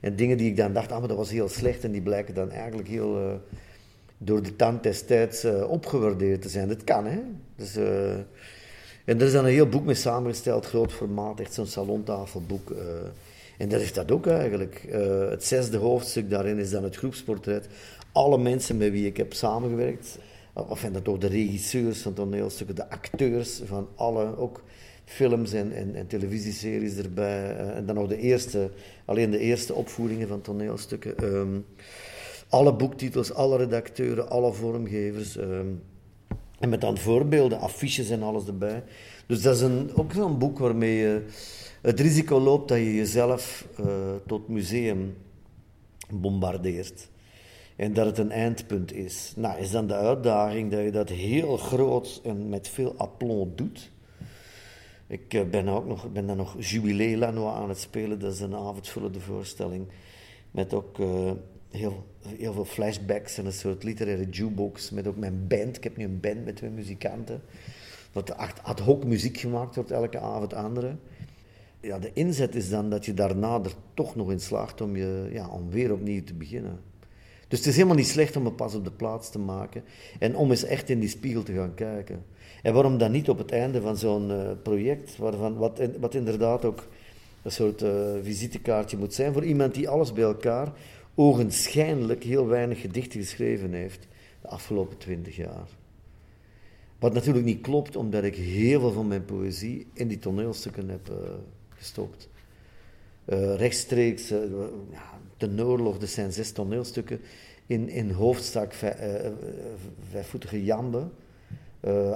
En 0.00 0.16
dingen 0.16 0.36
die 0.36 0.50
ik 0.50 0.56
dan 0.56 0.72
dacht, 0.72 0.92
ah, 0.92 0.98
maar 0.98 1.08
dat 1.08 1.16
was 1.16 1.30
heel 1.30 1.48
slecht, 1.48 1.84
en 1.84 1.92
die 1.92 2.02
blijken 2.02 2.34
dan 2.34 2.50
eigenlijk 2.50 2.88
heel 2.88 3.20
uh, 3.20 3.32
door 4.18 4.42
de 4.42 4.56
tand 4.56 4.82
destijds 4.82 5.44
uh, 5.44 5.70
opgewaardeerd 5.70 6.42
te 6.42 6.48
zijn. 6.48 6.68
Dat 6.68 6.84
kan, 6.84 7.06
hè. 7.06 7.20
Dus, 7.56 7.76
en 9.04 9.20
er 9.20 9.22
is 9.22 9.32
dan 9.32 9.44
een 9.44 9.50
heel 9.50 9.68
boek 9.68 9.84
mee 9.84 9.94
samengesteld, 9.94 10.66
groot 10.66 10.92
formaat, 10.92 11.40
echt 11.40 11.54
zo'n 11.54 11.66
salontafelboek. 11.66 12.72
En 13.58 13.68
dat 13.68 13.80
is 13.80 13.92
dat 13.92 14.10
ook 14.10 14.26
eigenlijk. 14.26 14.86
Uh, 14.88 15.28
het 15.28 15.44
zesde 15.44 15.76
hoofdstuk 15.76 16.30
daarin 16.30 16.58
is 16.58 16.70
dan 16.70 16.84
het 16.84 16.96
groepsportret. 16.96 17.66
Alle 18.12 18.38
mensen 18.38 18.76
met 18.76 18.90
wie 18.90 19.06
ik 19.06 19.16
heb 19.16 19.32
samengewerkt, 19.32 20.18
of 20.52 20.84
en 20.84 20.92
dat 20.92 21.08
ook 21.08 21.20
de 21.20 21.26
regisseurs 21.26 21.98
van 21.98 22.12
toneelstukken, 22.12 22.76
de 22.76 22.90
acteurs 22.90 23.60
van 23.64 23.88
alle, 23.94 24.36
ook 24.36 24.62
films 25.04 25.52
en, 25.52 25.94
en, 25.94 26.06
televisieseries 26.06 26.96
erbij. 26.96 27.56
Uh, 27.56 27.76
en 27.76 27.86
dan 27.86 27.94
nog 27.94 28.08
de 28.08 28.18
eerste, 28.18 28.70
alleen 29.04 29.30
de 29.30 29.38
eerste 29.38 29.74
opvoeringen 29.74 30.28
van 30.28 30.40
toneelstukken. 30.40 31.24
Um, 31.24 31.66
alle 32.48 32.74
boektitels, 32.74 33.32
alle 33.32 33.56
redacteuren, 33.56 34.28
alle 34.28 34.52
vormgevers. 34.52 35.36
Um, 35.36 35.82
en 36.62 36.68
met 36.68 36.80
dan 36.80 36.98
voorbeelden, 36.98 37.60
affiches 37.60 38.10
en 38.10 38.22
alles 38.22 38.46
erbij. 38.46 38.82
Dus 39.26 39.42
dat 39.42 39.54
is 39.54 39.60
een, 39.60 39.90
ook 39.94 40.12
zo'n 40.12 40.38
boek 40.38 40.58
waarmee 40.58 40.96
je 40.96 41.22
het 41.82 42.00
risico 42.00 42.40
loopt 42.40 42.68
dat 42.68 42.78
je 42.78 42.94
jezelf 42.94 43.66
uh, 43.80 43.86
tot 44.26 44.48
museum 44.48 45.16
bombardeert. 46.10 47.08
En 47.76 47.92
dat 47.92 48.06
het 48.06 48.18
een 48.18 48.30
eindpunt 48.30 48.92
is. 48.92 49.32
Nou, 49.36 49.60
is 49.60 49.70
dan 49.70 49.86
de 49.86 49.94
uitdaging 49.94 50.70
dat 50.70 50.84
je 50.84 50.90
dat 50.90 51.08
heel 51.08 51.56
groot 51.56 52.20
en 52.24 52.48
met 52.48 52.68
veel 52.68 52.94
aplomb 52.96 53.58
doet. 53.58 53.90
Ik 55.06 55.34
uh, 55.34 55.42
ben, 55.50 55.68
ook 55.68 55.86
nog, 55.86 56.12
ben 56.12 56.26
dan 56.26 56.36
nog 56.36 56.56
Lanois 56.80 57.54
aan 57.54 57.68
het 57.68 57.78
spelen. 57.78 58.18
Dat 58.18 58.32
is 58.32 58.40
een 58.40 58.54
avondvullende 58.54 59.20
voorstelling. 59.20 59.86
Met 60.50 60.74
ook 60.74 60.98
uh, 60.98 61.30
heel, 61.70 62.06
heel 62.26 62.52
veel 62.52 62.64
flashbacks 62.64 63.38
en 63.38 63.46
een 63.46 63.52
soort 63.52 63.82
literaire 63.82 64.28
jukebox. 64.28 64.90
Met 64.90 65.06
ook 65.06 65.16
mijn 65.16 65.46
band. 65.48 65.76
Ik 65.76 65.84
heb 65.84 65.96
nu 65.96 66.04
een 66.04 66.20
band 66.20 66.44
met 66.44 66.56
twee 66.56 66.70
muzikanten. 66.70 67.42
Dat 68.12 68.36
ad 68.62 68.80
hoc 68.80 69.04
muziek 69.04 69.38
gemaakt 69.38 69.74
wordt 69.74 69.90
elke 69.90 70.18
avond 70.18 70.54
andere 70.54 70.96
ja, 71.82 71.98
de 71.98 72.10
inzet 72.12 72.54
is 72.54 72.68
dan 72.68 72.90
dat 72.90 73.04
je 73.04 73.14
daarna 73.14 73.60
er 73.62 73.74
toch 73.94 74.16
nog 74.16 74.30
in 74.30 74.40
slaagt 74.40 74.80
om, 74.80 74.96
je, 74.96 75.28
ja, 75.32 75.48
om 75.48 75.70
weer 75.70 75.92
opnieuw 75.92 76.24
te 76.24 76.34
beginnen. 76.34 76.80
Dus 77.48 77.58
het 77.58 77.68
is 77.68 77.76
helemaal 77.76 77.96
niet 77.96 78.06
slecht 78.06 78.36
om 78.36 78.46
een 78.46 78.54
pas 78.54 78.74
op 78.74 78.84
de 78.84 78.92
plaats 78.92 79.30
te 79.30 79.38
maken 79.38 79.84
en 80.18 80.36
om 80.36 80.50
eens 80.50 80.64
echt 80.64 80.88
in 80.88 81.00
die 81.00 81.08
spiegel 81.08 81.42
te 81.42 81.52
gaan 81.52 81.74
kijken. 81.74 82.24
En 82.62 82.74
waarom 82.74 82.98
dan 82.98 83.10
niet 83.10 83.28
op 83.28 83.38
het 83.38 83.50
einde 83.50 83.80
van 83.80 83.96
zo'n 83.96 84.30
uh, 84.30 84.50
project, 84.62 85.16
waarvan, 85.16 85.56
wat, 85.56 85.80
wat 86.00 86.14
inderdaad 86.14 86.64
ook 86.64 86.86
een 87.42 87.50
soort 87.50 87.82
uh, 87.82 87.90
visitekaartje 88.22 88.96
moet 88.96 89.14
zijn 89.14 89.32
voor 89.32 89.44
iemand 89.44 89.74
die 89.74 89.88
alles 89.88 90.12
bij 90.12 90.24
elkaar 90.24 90.72
ogenschijnlijk 91.14 92.24
heel 92.24 92.46
weinig 92.46 92.80
gedichten 92.80 93.20
geschreven 93.20 93.72
heeft 93.72 94.08
de 94.40 94.48
afgelopen 94.48 94.98
twintig 94.98 95.36
jaar. 95.36 95.68
Wat 96.98 97.12
natuurlijk 97.12 97.44
niet 97.44 97.60
klopt, 97.60 97.96
omdat 97.96 98.24
ik 98.24 98.34
heel 98.34 98.80
veel 98.80 98.92
van 98.92 99.06
mijn 99.06 99.24
poëzie 99.24 99.86
in 99.92 100.08
die 100.08 100.18
toneelstukken 100.18 100.88
heb 100.88 101.10
uh, 101.10 101.16
gestopt. 101.82 102.28
Uh, 103.26 103.54
rechtstreeks, 103.54 104.32
uh, 104.32 104.38
ja, 104.90 105.02
de 105.36 105.64
oorlog, 105.64 106.00
er 106.00 106.08
zijn 106.08 106.32
zes 106.32 106.52
toneelstukken 106.52 107.20
in, 107.66 107.88
in 107.88 108.10
hoofdzaak 108.10 108.72
vijf, 108.72 109.00
uh, 109.00 109.30
vijfvoetige 110.10 110.64
Jambe. 110.64 111.02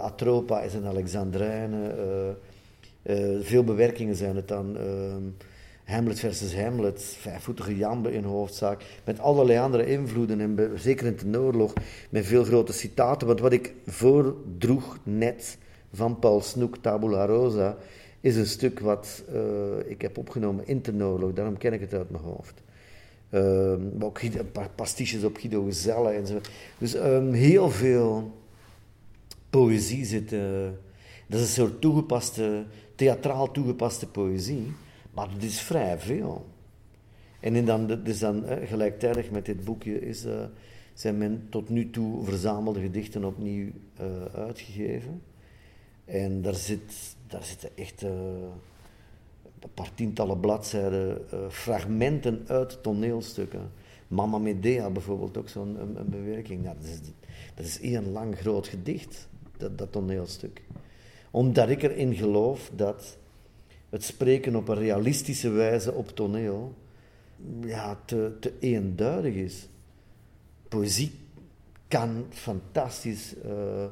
Atropa 0.00 0.62
is 0.62 0.74
een 0.74 0.86
Alexandrijne. 0.86 1.94
veel 3.40 3.64
bewerkingen 3.64 4.16
zijn 4.16 4.36
het 4.36 4.48
dan. 4.48 4.76
Hamlet 5.84 6.18
versus 6.18 6.54
Hamlet, 6.54 7.02
vijfvoetige 7.02 7.76
Jambe 7.76 8.12
in 8.12 8.24
hoofdzaak, 8.24 8.84
met 9.04 9.20
allerlei 9.20 9.58
andere 9.58 9.86
invloeden 9.86 10.40
en 10.40 10.70
zeker 10.78 11.06
in 11.06 11.32
de 11.32 11.40
oorlog 11.40 11.72
met 12.10 12.26
veel 12.26 12.44
grote 12.44 12.72
citaten. 12.72 13.26
Want 13.26 13.40
wat 13.40 13.52
ik 13.52 13.74
voordroeg 13.86 14.98
net 15.02 15.58
van 15.92 16.18
Paul 16.18 16.40
Snoek, 16.40 16.76
Tabula 16.76 17.26
Rosa, 17.26 17.76
is 18.20 18.36
een 18.36 18.46
stuk 18.46 18.80
wat 18.80 19.22
uh, 19.32 19.90
ik 19.90 20.02
heb 20.02 20.18
opgenomen 20.18 20.66
in 20.66 20.82
de 20.82 21.04
oorlog, 21.04 21.32
daarom 21.32 21.58
ken 21.58 21.72
ik 21.72 21.80
het 21.80 21.94
uit 21.94 22.10
mijn 22.10 22.24
hoofd. 22.24 22.62
Uh, 23.30 23.72
ook 23.98 24.22
een 24.22 24.50
paar 24.52 24.70
pastiches 24.70 25.24
op 25.24 25.36
Guido 25.36 25.64
Gezelle 25.64 26.10
en 26.10 26.26
zo. 26.26 26.40
Dus 26.78 26.94
um, 26.94 27.32
heel 27.32 27.70
veel 27.70 28.32
poëzie 29.50 30.04
zit. 30.04 30.32
Uh, 30.32 30.40
dat 31.26 31.40
is 31.40 31.46
een 31.46 31.52
soort 31.52 31.80
toegepaste, 31.80 32.64
theatraal 32.94 33.50
toegepaste 33.50 34.06
poëzie, 34.08 34.72
maar 35.14 35.30
het 35.30 35.42
is 35.42 35.60
vrij 35.60 35.98
veel. 35.98 36.46
En 37.40 37.54
in 37.54 37.64
dan, 37.64 38.00
dus 38.04 38.18
dan 38.18 38.44
eh, 38.44 38.68
gelijktijdig 38.68 39.30
met 39.30 39.44
dit 39.46 39.64
boekje 39.64 40.00
is, 40.00 40.24
zijn 40.94 41.18
mijn 41.18 41.46
tot 41.50 41.68
nu 41.68 41.90
toe 41.90 42.24
verzamelde 42.24 42.80
gedichten 42.80 43.24
opnieuw 43.24 43.70
uitgegeven. 44.34 45.22
En 46.04 46.42
daar, 46.42 46.54
zit, 46.54 47.15
daar 47.26 47.44
zitten 47.44 47.70
echt 47.74 48.02
een 48.02 48.50
paar 49.74 49.94
tientallen 49.94 50.40
bladzijden, 50.40 51.26
fragmenten 51.50 52.44
uit 52.46 52.82
toneelstukken. 52.82 53.70
Mama 54.08 54.38
Medea 54.38 54.90
bijvoorbeeld, 54.90 55.36
ook 55.36 55.48
zo'n 55.48 55.80
een, 55.80 56.08
bewerking. 56.08 56.64
Dat, 56.64 56.76
is, 56.82 56.98
dat 57.54 57.66
is 57.66 57.80
één 57.80 58.12
lang 58.12 58.38
groot 58.38 58.66
gedicht, 58.66 59.28
dat, 59.56 59.78
dat 59.78 59.92
toneelstuk. 59.92 60.62
Omdat 61.30 61.68
ik 61.68 61.82
erin 61.82 62.14
geloof 62.14 62.70
dat 62.74 63.16
het 63.88 64.04
spreken 64.04 64.56
op 64.56 64.68
een 64.68 64.78
realistische 64.78 65.50
wijze 65.50 65.92
op 65.92 66.08
toneel 66.08 66.74
ja, 67.60 68.00
te, 68.04 68.36
te 68.40 68.52
eenduidig 68.60 69.34
is. 69.34 69.68
Poëzie 70.68 71.12
kan 71.88 72.26
fantastisch 72.30 73.34
uh, 73.46 73.84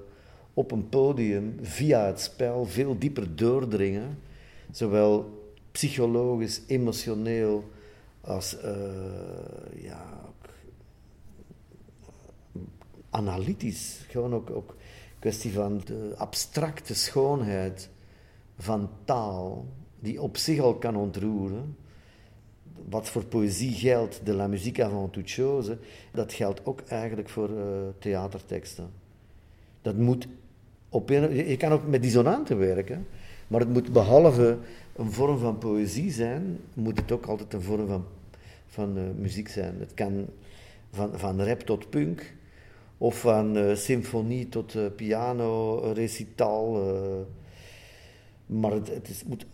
op 0.55 0.71
een 0.71 0.89
podium 0.89 1.59
via 1.61 2.07
het 2.07 2.21
spel 2.21 2.65
veel 2.65 2.99
dieper 2.99 3.37
doordringen, 3.37 4.19
zowel 4.71 5.43
psychologisch, 5.73 6.63
emotioneel, 6.67 7.65
als 8.21 8.57
uh, 8.65 9.83
ja, 9.83 10.21
analytisch. 13.11 14.05
Gewoon 14.09 14.35
ook, 14.35 14.51
ook 14.51 14.77
kwestie 15.19 15.53
van 15.53 15.81
de 15.85 16.15
abstracte 16.17 16.95
schoonheid 16.95 17.91
van 18.59 18.91
taal, 19.05 19.67
die 20.01 20.23
op 20.23 20.37
zich 20.37 20.61
al 20.61 20.75
kan 20.75 20.97
ontroeren. 20.97 21.77
Wat 22.89 23.09
voor 23.09 23.25
poëzie 23.25 23.73
geldt, 23.73 24.21
de 24.25 24.35
la 24.35 24.47
musique 24.47 24.85
avant 24.85 25.13
toute 25.13 25.33
chose, 25.33 25.79
dat 26.13 26.33
geldt 26.33 26.67
ook 26.67 26.81
eigenlijk 26.81 27.29
voor 27.29 27.51
uh, 27.51 27.65
theaterteksten. 27.99 28.91
Dat 29.83 29.97
moet 29.97 30.29
op 30.95 31.09
je 31.09 31.57
kan 31.57 31.73
ook 31.73 31.87
met 31.87 32.03
dissonanten 32.03 32.59
werken, 32.59 33.07
maar 33.49 33.61
het 33.61 33.69
moet 33.69 33.93
behalve 33.93 34.59
een 34.97 35.13
vorm 35.13 35.39
van 35.39 35.59
poëzie 35.59 36.11
zijn, 36.11 36.59
moet 36.75 36.99
het 36.99 37.13
ook 37.13 37.27
altijd 37.27 37.53
een 37.53 37.63
vorm 37.63 37.87
van, 37.87 38.05
van 38.67 38.99
uh, 38.99 39.03
muziek 39.17 39.49
zijn. 39.49 39.75
Het 39.79 39.95
kan 39.95 40.27
van, 40.91 41.11
van 41.19 41.43
rap 41.43 41.61
tot 41.61 41.91
punk, 41.91 42.35
of 42.99 43.21
van 43.21 43.57
uh, 43.57 43.75
symfonie 43.75 44.49
tot 44.49 44.75
uh, 44.75 44.83
piano, 44.97 45.79
recital. 45.93 46.83
maar 48.47 48.73
het, 48.73 48.89
het 48.89 49.09
is, 49.09 49.25
moet 49.25 49.47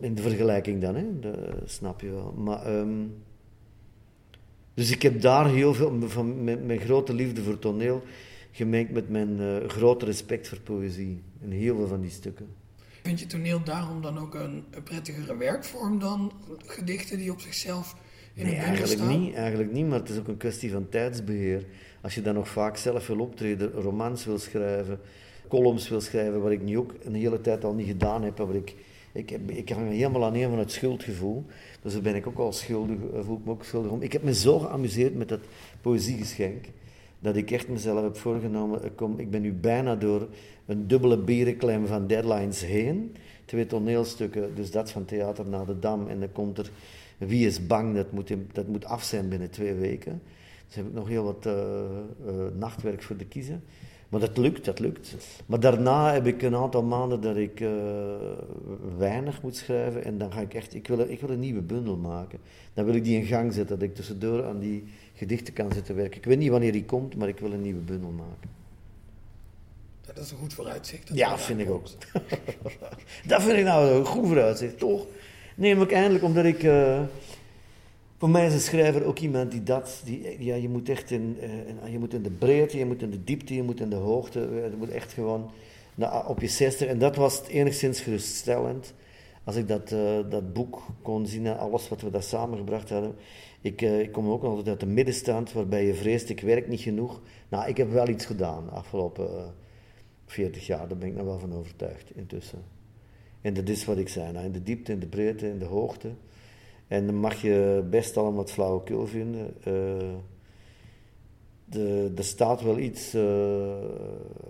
in 0.00 0.14
de 0.14 0.22
vergelijking 0.22 0.80
dan, 0.80 0.94
hè, 0.94 1.18
de, 1.20 1.56
snap 1.64 2.00
je 2.00 2.10
wel. 2.10 2.32
Maar, 2.36 2.76
um, 2.78 3.14
dus 4.74 4.90
ik 4.90 5.02
heb 5.02 5.20
daar 5.20 5.48
heel 5.48 5.74
veel, 5.74 6.00
van 6.00 6.44
mijn 6.44 6.80
grote 6.80 7.14
liefde 7.14 7.42
voor 7.42 7.58
toneel, 7.58 8.02
gemengd 8.56 8.92
met 8.92 9.08
mijn 9.08 9.60
grote 9.70 10.04
respect 10.04 10.48
voor 10.48 10.60
poëzie. 10.60 11.22
En 11.42 11.50
heel 11.50 11.76
veel 11.76 11.86
van 11.86 12.00
die 12.00 12.10
stukken. 12.10 12.46
Vind 13.02 13.20
je 13.20 13.26
toneel 13.26 13.62
daarom 13.62 14.02
dan 14.02 14.18
ook 14.18 14.34
een, 14.34 14.64
prettigere 14.84 15.36
werkvorm 15.36 15.98
dan 15.98 16.32
gedichten 16.66 17.18
die 17.18 17.30
op 17.30 17.40
zichzelf 17.40 17.96
in 18.34 18.46
nee, 18.46 18.56
eigenlijk 18.56 19.08
niet, 19.08 19.34
eigenlijk 19.34 19.72
niet, 19.72 19.86
maar 19.86 19.98
het 19.98 20.08
is 20.08 20.18
ook 20.18 20.28
een 20.28 20.36
kwestie 20.36 20.72
van 20.72 20.88
tijdsbeheer. 20.88 21.64
Als 22.00 22.14
je 22.14 22.22
dan 22.22 22.34
nog 22.34 22.48
vaak 22.48 22.76
zelf 22.76 23.06
wil 23.06 23.18
optreden, 23.18 23.72
romans 23.72 24.24
wil 24.24 24.38
schrijven, 24.38 25.00
columns 25.48 25.88
wil 25.88 26.00
schrijven, 26.00 26.42
wat 26.42 26.50
ik 26.50 26.62
nu 26.62 26.78
ook 26.78 26.94
een 27.04 27.14
hele 27.14 27.40
tijd 27.40 27.64
al 27.64 27.74
niet 27.74 27.86
gedaan 27.86 28.22
heb, 28.22 28.38
waar 28.38 28.54
ik, 28.54 28.74
ik, 29.12 29.30
heb, 29.30 29.50
ik 29.50 29.68
hang 29.68 29.90
helemaal 29.90 30.24
aan 30.24 30.34
een 30.34 30.48
van 30.48 30.58
het 30.58 30.72
schuldgevoel. 30.72 31.44
Dus 31.82 31.92
daar 31.92 32.02
ben 32.02 32.14
ik 32.14 32.26
ook 32.26 32.38
al 32.38 32.52
schuldig, 32.52 32.96
eh, 32.96 33.20
voel 33.24 33.36
ik 33.36 33.44
me 33.44 33.50
ook 33.50 33.64
schuldig 33.64 33.90
om. 33.90 34.02
Ik 34.02 34.12
heb 34.12 34.22
me 34.22 34.34
zo 34.34 34.58
geamuseerd 34.58 35.14
met 35.14 35.28
dat 35.28 35.40
poëziegeschenk, 35.80 36.64
dat 37.26 37.36
ik 37.36 37.50
echt 37.50 37.68
mezelf 37.68 38.02
heb 38.02 38.16
voorgenomen, 38.16 38.84
ik, 38.84 38.96
kom, 38.96 39.18
ik 39.18 39.30
ben 39.30 39.42
nu 39.42 39.52
bijna 39.52 39.96
door 39.96 40.28
een 40.66 40.86
dubbele 40.86 41.18
berenklem 41.18 41.86
van 41.86 42.06
deadlines 42.06 42.64
heen. 42.64 43.14
Twee 43.44 43.66
toneelstukken, 43.66 44.54
dus 44.54 44.70
dat 44.70 44.90
van 44.90 45.04
Theater 45.04 45.48
naar 45.48 45.66
de 45.66 45.78
Dam. 45.78 46.08
En 46.08 46.20
dan 46.20 46.32
komt 46.32 46.58
er 46.58 46.70
Wie 47.18 47.46
is 47.46 47.66
bang, 47.66 47.94
dat 47.94 48.12
moet, 48.12 48.34
dat 48.52 48.66
moet 48.66 48.84
af 48.84 49.02
zijn 49.02 49.28
binnen 49.28 49.50
twee 49.50 49.74
weken. 49.74 50.22
Dus 50.66 50.76
heb 50.76 50.86
ik 50.86 50.92
nog 50.92 51.08
heel 51.08 51.24
wat 51.24 51.46
uh, 51.46 51.52
uh, 51.52 52.32
nachtwerk 52.58 53.02
voor 53.02 53.16
te 53.16 53.24
kiezen. 53.24 53.62
Maar 54.08 54.20
dat 54.20 54.36
lukt, 54.36 54.64
dat 54.64 54.78
lukt. 54.78 55.14
Maar 55.46 55.60
daarna 55.60 56.12
heb 56.12 56.26
ik 56.26 56.42
een 56.42 56.54
aantal 56.54 56.82
maanden 56.82 57.20
dat 57.20 57.36
ik 57.36 57.64
weinig 58.98 59.42
moet 59.42 59.56
schrijven. 59.56 60.04
En 60.04 60.18
dan 60.18 60.32
ga 60.32 60.40
ik 60.40 60.54
echt, 60.54 60.74
ik 60.74 60.88
wil, 60.88 60.98
ik 60.98 61.20
wil 61.20 61.30
een 61.30 61.40
nieuwe 61.40 61.62
bundel 61.62 61.96
maken. 61.96 62.38
Dan 62.74 62.84
wil 62.84 62.94
ik 62.94 63.04
die 63.04 63.18
in 63.18 63.24
gang 63.24 63.52
zetten, 63.52 63.78
dat 63.78 63.88
ik 63.88 63.94
tussendoor 63.94 64.44
aan 64.44 64.58
die 64.58 64.84
gedichten 65.16 65.54
kan 65.54 65.72
zitten 65.72 65.96
werken. 65.96 66.18
Ik 66.18 66.24
weet 66.24 66.38
niet 66.38 66.50
wanneer 66.50 66.72
die 66.72 66.84
komt, 66.84 67.16
maar 67.16 67.28
ik 67.28 67.38
wil 67.38 67.52
een 67.52 67.62
nieuwe 67.62 67.80
bundel 67.80 68.10
maken 68.10 68.56
dat 70.16 70.24
is 70.24 70.30
een 70.30 70.38
goed 70.38 70.54
vooruitzicht. 70.54 71.08
Dat 71.08 71.16
ja, 71.16 71.38
vind 71.38 71.60
ik 71.60 71.70
ook. 71.70 71.86
dat 73.26 73.42
vind 73.42 73.58
ik 73.58 73.64
nou 73.64 73.90
een 73.90 74.04
goed 74.04 74.26
vooruitzicht, 74.26 74.78
toch? 74.78 75.06
Neem 75.54 75.82
ik 75.82 75.92
eindelijk, 75.92 76.24
omdat 76.24 76.44
ik... 76.44 76.62
Uh, 76.62 77.00
voor 78.18 78.30
mij 78.30 78.46
is 78.46 78.52
een 78.52 78.60
schrijver 78.60 79.04
ook 79.04 79.18
iemand 79.18 79.50
die 79.50 79.62
dat... 79.62 80.00
Die, 80.04 80.44
ja, 80.44 80.54
je 80.54 80.68
moet 80.68 80.88
echt 80.88 81.10
in, 81.10 81.36
uh, 81.84 81.92
je 81.92 81.98
moet 81.98 82.14
in 82.14 82.22
de 82.22 82.30
breedte, 82.30 82.78
je 82.78 82.86
moet 82.86 83.02
in 83.02 83.10
de 83.10 83.24
diepte, 83.24 83.54
je 83.54 83.62
moet 83.62 83.80
in 83.80 83.90
de 83.90 83.96
hoogte. 83.96 84.40
Eh, 84.40 84.70
je 84.70 84.76
moet 84.78 84.90
echt 84.90 85.12
gewoon 85.12 85.50
nou, 85.94 86.28
op 86.28 86.40
je 86.40 86.48
zesde. 86.48 86.86
En 86.86 86.98
dat 86.98 87.16
was 87.16 87.38
het 87.38 87.46
enigszins 87.46 88.00
geruststellend. 88.00 88.94
Als 89.44 89.56
ik 89.56 89.68
dat, 89.68 89.92
uh, 89.92 90.18
dat 90.30 90.52
boek 90.52 90.82
kon 91.02 91.26
zien 91.26 91.46
en 91.46 91.58
alles 91.58 91.88
wat 91.88 92.00
we 92.00 92.10
daar 92.10 92.22
samengebracht 92.22 92.90
hadden. 92.90 93.14
Ik, 93.60 93.80
ik 93.80 94.12
kom 94.12 94.28
ook 94.28 94.42
altijd 94.42 94.68
uit 94.68 94.80
de 94.80 94.86
middenstand 94.86 95.52
waarbij 95.52 95.86
je 95.86 95.94
vreest, 95.94 96.28
ik 96.28 96.40
werk 96.40 96.68
niet 96.68 96.80
genoeg. 96.80 97.22
Nou, 97.48 97.68
ik 97.68 97.76
heb 97.76 97.90
wel 97.90 98.08
iets 98.08 98.26
gedaan 98.26 98.70
afgelopen 98.70 99.54
40 100.26 100.66
jaar, 100.66 100.88
daar 100.88 100.98
ben 100.98 101.08
ik 101.08 101.14
nog 101.14 101.24
wel 101.24 101.38
van 101.38 101.54
overtuigd 101.54 102.16
intussen. 102.16 102.62
En 103.40 103.54
dat 103.54 103.68
is 103.68 103.84
wat 103.84 103.98
ik 103.98 104.08
zei, 104.08 104.32
nou, 104.32 104.44
in 104.44 104.52
de 104.52 104.62
diepte, 104.62 104.92
in 104.92 104.98
de 104.98 105.06
breedte, 105.06 105.48
in 105.48 105.58
de 105.58 105.64
hoogte. 105.64 106.10
En 106.86 107.06
dan 107.06 107.14
mag 107.14 107.42
je 107.42 107.86
best 107.90 108.16
allemaal 108.16 108.36
wat 108.36 108.50
flauwekul 108.50 109.06
vinden. 109.06 109.54
Uh, 109.68 110.14
de, 111.64 112.12
er 112.16 112.24
staat 112.24 112.62
wel 112.62 112.78
iets 112.78 113.12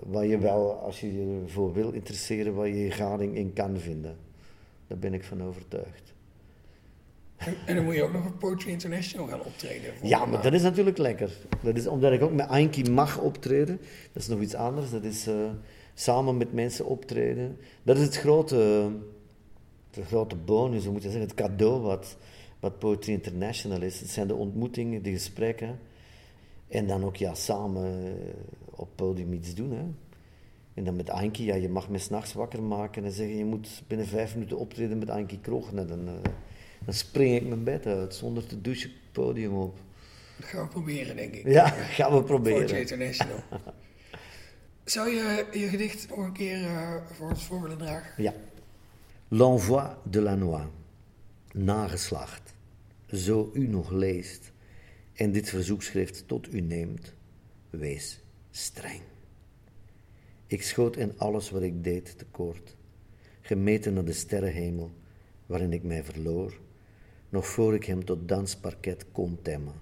waar 0.02 0.26
je 0.26 0.38
wel, 0.38 0.72
als 0.72 1.00
je 1.00 1.12
je 1.12 1.42
voor 1.46 1.72
wil 1.72 1.92
interesseren, 1.92 2.54
waar 2.54 2.68
je 2.68 2.84
je 2.84 2.90
gading 2.90 3.36
in 3.36 3.52
kan 3.52 3.78
vinden. 3.78 4.16
Daar 4.86 4.98
ben 4.98 5.14
ik 5.14 5.24
van 5.24 5.42
overtuigd. 5.42 6.15
En, 7.66 7.75
dan 7.75 7.85
moet 7.85 7.94
je 7.94 8.03
ook 8.03 8.12
nog 8.12 8.27
op 8.27 8.38
Poetry 8.38 8.70
International 8.70 9.27
gaan 9.27 9.44
optreden. 9.44 9.92
Ja, 10.03 10.27
maar 10.27 10.42
dat 10.42 10.53
is 10.53 10.62
natuurlijk 10.62 10.99
lekker. 10.99 11.31
Dat 11.62 11.77
is 11.77 11.87
omdat 11.87 12.12
ik 12.12 12.22
ook 12.22 12.33
met 12.33 12.49
Anki 12.49 12.90
mag 12.90 13.18
optreden. 13.18 13.81
Dat 14.12 14.22
is 14.22 14.29
nog 14.29 14.40
iets 14.40 14.55
anders. 14.55 14.90
Dat 14.90 15.05
is 15.05 15.29
uh, 15.29 15.35
samen 15.94 16.37
met 16.37 16.53
mensen 16.53 16.87
optreden. 16.87 17.59
Dat 17.83 17.96
is 17.96 18.03
het 18.03 18.16
grote, 18.16 18.90
de 19.90 20.05
grote 20.05 20.37
bonus, 20.37 20.85
moet 20.87 21.03
je 21.03 21.11
zeggen, 21.11 21.29
het 21.29 21.35
cadeau 21.35 21.81
wat, 21.81 22.16
wat 22.61 22.79
Poetry 22.79 23.12
International 23.12 23.83
is. 23.83 24.01
Het 24.01 24.11
zijn 24.11 24.27
de 24.27 24.35
ontmoetingen, 24.35 25.03
de 25.03 25.11
gesprekken. 25.11 25.79
En 26.68 26.87
dan 26.87 27.05
ook 27.05 27.16
ja, 27.16 27.35
samen 27.35 28.05
uh, 28.05 28.12
op 28.70 28.88
podium 28.94 29.33
iets 29.33 29.55
doen. 29.55 29.72
Hè. 29.72 29.85
En 30.75 30.85
dan 30.85 30.96
met 30.96 31.11
Anki, 31.11 31.44
ja, 31.44 31.55
je 31.55 31.68
mag 31.68 31.88
me 31.88 31.99
s'nachts 31.99 32.33
wakker 32.33 32.62
maken 32.62 33.05
en 33.05 33.12
zeggen 33.12 33.37
je 33.37 33.45
moet 33.45 33.82
binnen 33.87 34.07
vijf 34.07 34.34
minuten 34.34 34.59
optreden 34.59 34.99
met 34.99 35.11
Anki 35.11 35.41
Krog. 35.41 35.72
En 35.72 35.87
dan, 35.87 36.09
uh, 36.09 36.12
dan 36.85 36.95
spring 36.95 37.37
ik 37.37 37.47
mijn 37.47 37.64
bed 37.64 37.87
uit 37.87 38.14
zonder 38.14 38.47
te 38.47 38.61
douchen 38.61 38.91
het 38.91 39.12
podium 39.12 39.53
op. 39.53 39.79
Dat 40.37 40.49
gaan 40.49 40.62
we 40.62 40.68
proberen, 40.68 41.16
denk 41.16 41.35
ik. 41.35 41.49
Ja, 41.49 41.68
gaan 41.68 42.12
we 42.12 42.22
proberen. 42.22 42.68
Voor 42.68 42.79
International. 42.79 43.43
Zou 44.85 45.11
je 45.11 45.47
je 45.53 45.68
gedicht 45.68 46.09
nog 46.09 46.18
een 46.18 46.33
keer 46.33 46.61
uh, 46.61 46.97
voor 47.12 47.29
ons 47.29 47.45
voor 47.45 47.62
willen 47.62 47.79
dragen? 47.79 48.22
Ja. 48.22 48.35
L'envoi 49.29 49.87
de 50.11 50.20
la 50.20 50.35
noix. 50.35 50.64
Nageslacht. 51.53 52.55
Zo 53.12 53.51
u 53.53 53.66
nog 53.66 53.91
leest 53.91 54.53
en 55.12 55.33
dit 55.33 55.49
verzoekschrift 55.49 56.29
tot 56.29 56.53
u 56.53 56.61
neemt, 56.61 57.14
wees 57.70 58.20
streng. 58.51 59.01
Ik 60.47 60.62
schoot 60.62 60.97
in 60.97 61.18
alles 61.18 61.51
wat 61.51 61.62
ik 61.62 61.85
deed 61.85 62.18
tekort, 62.18 62.77
gemeten 63.41 63.95
naar 63.95 64.05
de 64.05 64.12
sterrenhemel 64.12 64.91
waarin 65.47 65.72
ik 65.72 65.83
mij 65.83 66.05
verloor 66.05 66.61
nog 67.29 67.47
voor 67.47 67.74
ik 67.74 67.85
hem 67.85 68.05
tot 68.05 68.29
dansparket 68.29 69.07
kon 69.12 69.39
temmen. 69.43 69.74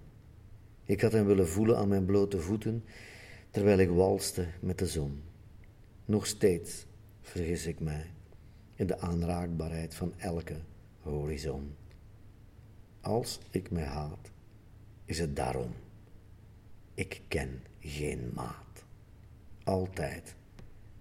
Ik 0.84 1.00
had 1.00 1.12
hem 1.12 1.26
willen 1.26 1.48
voelen 1.48 1.76
aan 1.76 1.88
mijn 1.88 2.04
blote 2.04 2.40
voeten, 2.40 2.84
terwijl 3.50 3.78
ik 3.78 3.88
walste 3.88 4.46
met 4.60 4.78
de 4.78 4.86
zon. 4.86 5.22
Nog 6.04 6.26
steeds 6.26 6.86
vergis 7.20 7.66
ik 7.66 7.80
mij 7.80 8.10
in 8.74 8.86
de 8.86 8.98
aanraakbaarheid 8.98 9.94
van 9.94 10.12
elke 10.16 10.56
horizon. 11.00 11.74
Als 13.00 13.40
ik 13.50 13.70
mij 13.70 13.84
haat, 13.84 14.30
is 15.04 15.18
het 15.18 15.36
daarom. 15.36 15.72
Ik 16.94 17.22
ken 17.28 17.62
geen 17.80 18.30
maat. 18.34 18.84
Altijd 19.64 20.34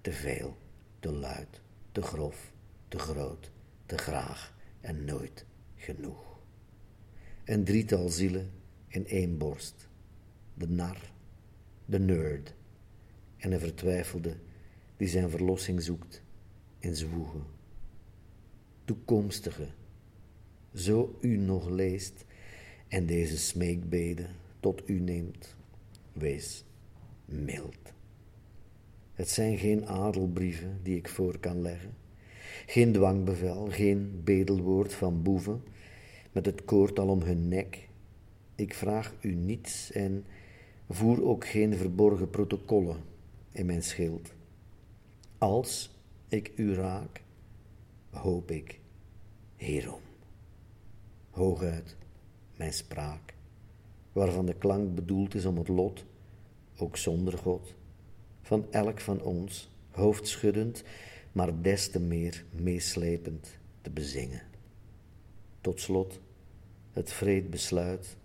te 0.01 0.11
veel, 0.11 0.57
te 0.99 1.11
luid, 1.11 1.61
te 1.91 2.01
grof, 2.01 2.51
te 2.87 2.99
groot, 2.99 3.51
te 3.85 3.97
graag 3.97 4.53
en 4.81 5.05
nooit 5.05 5.45
genoeg. 5.75 6.32
Een 7.45 7.63
drietal 7.63 8.09
zielen 8.09 8.51
in 8.87 9.07
één 9.07 9.37
borst. 9.37 9.87
De 10.53 10.69
nar, 10.69 11.11
de 11.85 11.99
nerd 11.99 12.53
en 13.37 13.51
een 13.51 13.59
vertwijfelde 13.59 14.35
die 14.97 15.07
zijn 15.07 15.29
verlossing 15.29 15.81
zoekt 15.81 16.23
in 16.79 16.95
zwoegen. 16.95 17.43
Toekomstige, 18.85 19.67
zo 20.73 21.17
u 21.21 21.37
nog 21.37 21.69
leest 21.69 22.25
en 22.87 23.05
deze 23.05 23.37
smeekbeden 23.37 24.29
tot 24.59 24.89
u 24.89 24.99
neemt, 24.99 25.55
wees 26.13 26.65
mild. 27.25 27.93
Het 29.13 29.29
zijn 29.29 29.57
geen 29.57 29.87
adelbrieven 29.87 30.79
die 30.83 30.95
ik 30.95 31.07
voor 31.07 31.39
kan 31.39 31.61
leggen, 31.61 31.93
geen 32.65 32.91
dwangbevel, 32.91 33.67
geen 33.69 34.21
bedelwoord 34.23 34.93
van 34.93 35.21
boeven 35.23 35.63
met 36.33 36.45
het 36.45 36.65
koord 36.65 36.99
al 36.99 37.07
om 37.07 37.21
hun 37.21 37.47
nek. 37.47 37.89
Ik 38.55 38.73
vraag 38.73 39.13
u 39.21 39.33
niets 39.35 39.91
en 39.91 40.25
voer 40.89 41.23
ook 41.23 41.47
geen 41.47 41.75
verborgen 41.77 42.29
protocollen 42.29 42.97
in 43.51 43.65
mijn 43.65 43.83
schild. 43.83 44.33
Als 45.37 45.95
ik 46.27 46.51
u 46.55 46.73
raak, 46.73 47.21
hoop 48.09 48.51
ik 48.51 48.79
hierom. 49.55 50.01
Hooguit 51.29 51.95
mijn 52.55 52.73
spraak, 52.73 53.33
waarvan 54.11 54.45
de 54.45 54.53
klank 54.53 54.95
bedoeld 54.95 55.35
is 55.35 55.45
om 55.45 55.57
het 55.57 55.67
lot, 55.67 56.05
ook 56.77 56.97
zonder 56.97 57.37
God, 57.37 57.75
van 58.41 58.65
elk 58.71 58.99
van 58.99 59.21
ons, 59.21 59.69
hoofdschuddend, 59.91 60.83
maar 61.31 61.61
des 61.61 61.89
te 61.89 61.99
meer 61.99 62.45
meeslepend 62.51 63.57
te 63.81 63.89
bezingen. 63.89 64.52
Tot 65.63 65.79
slot 65.79 66.19
het 66.91 67.11
vreed 67.11 67.49
besluit 67.49 68.17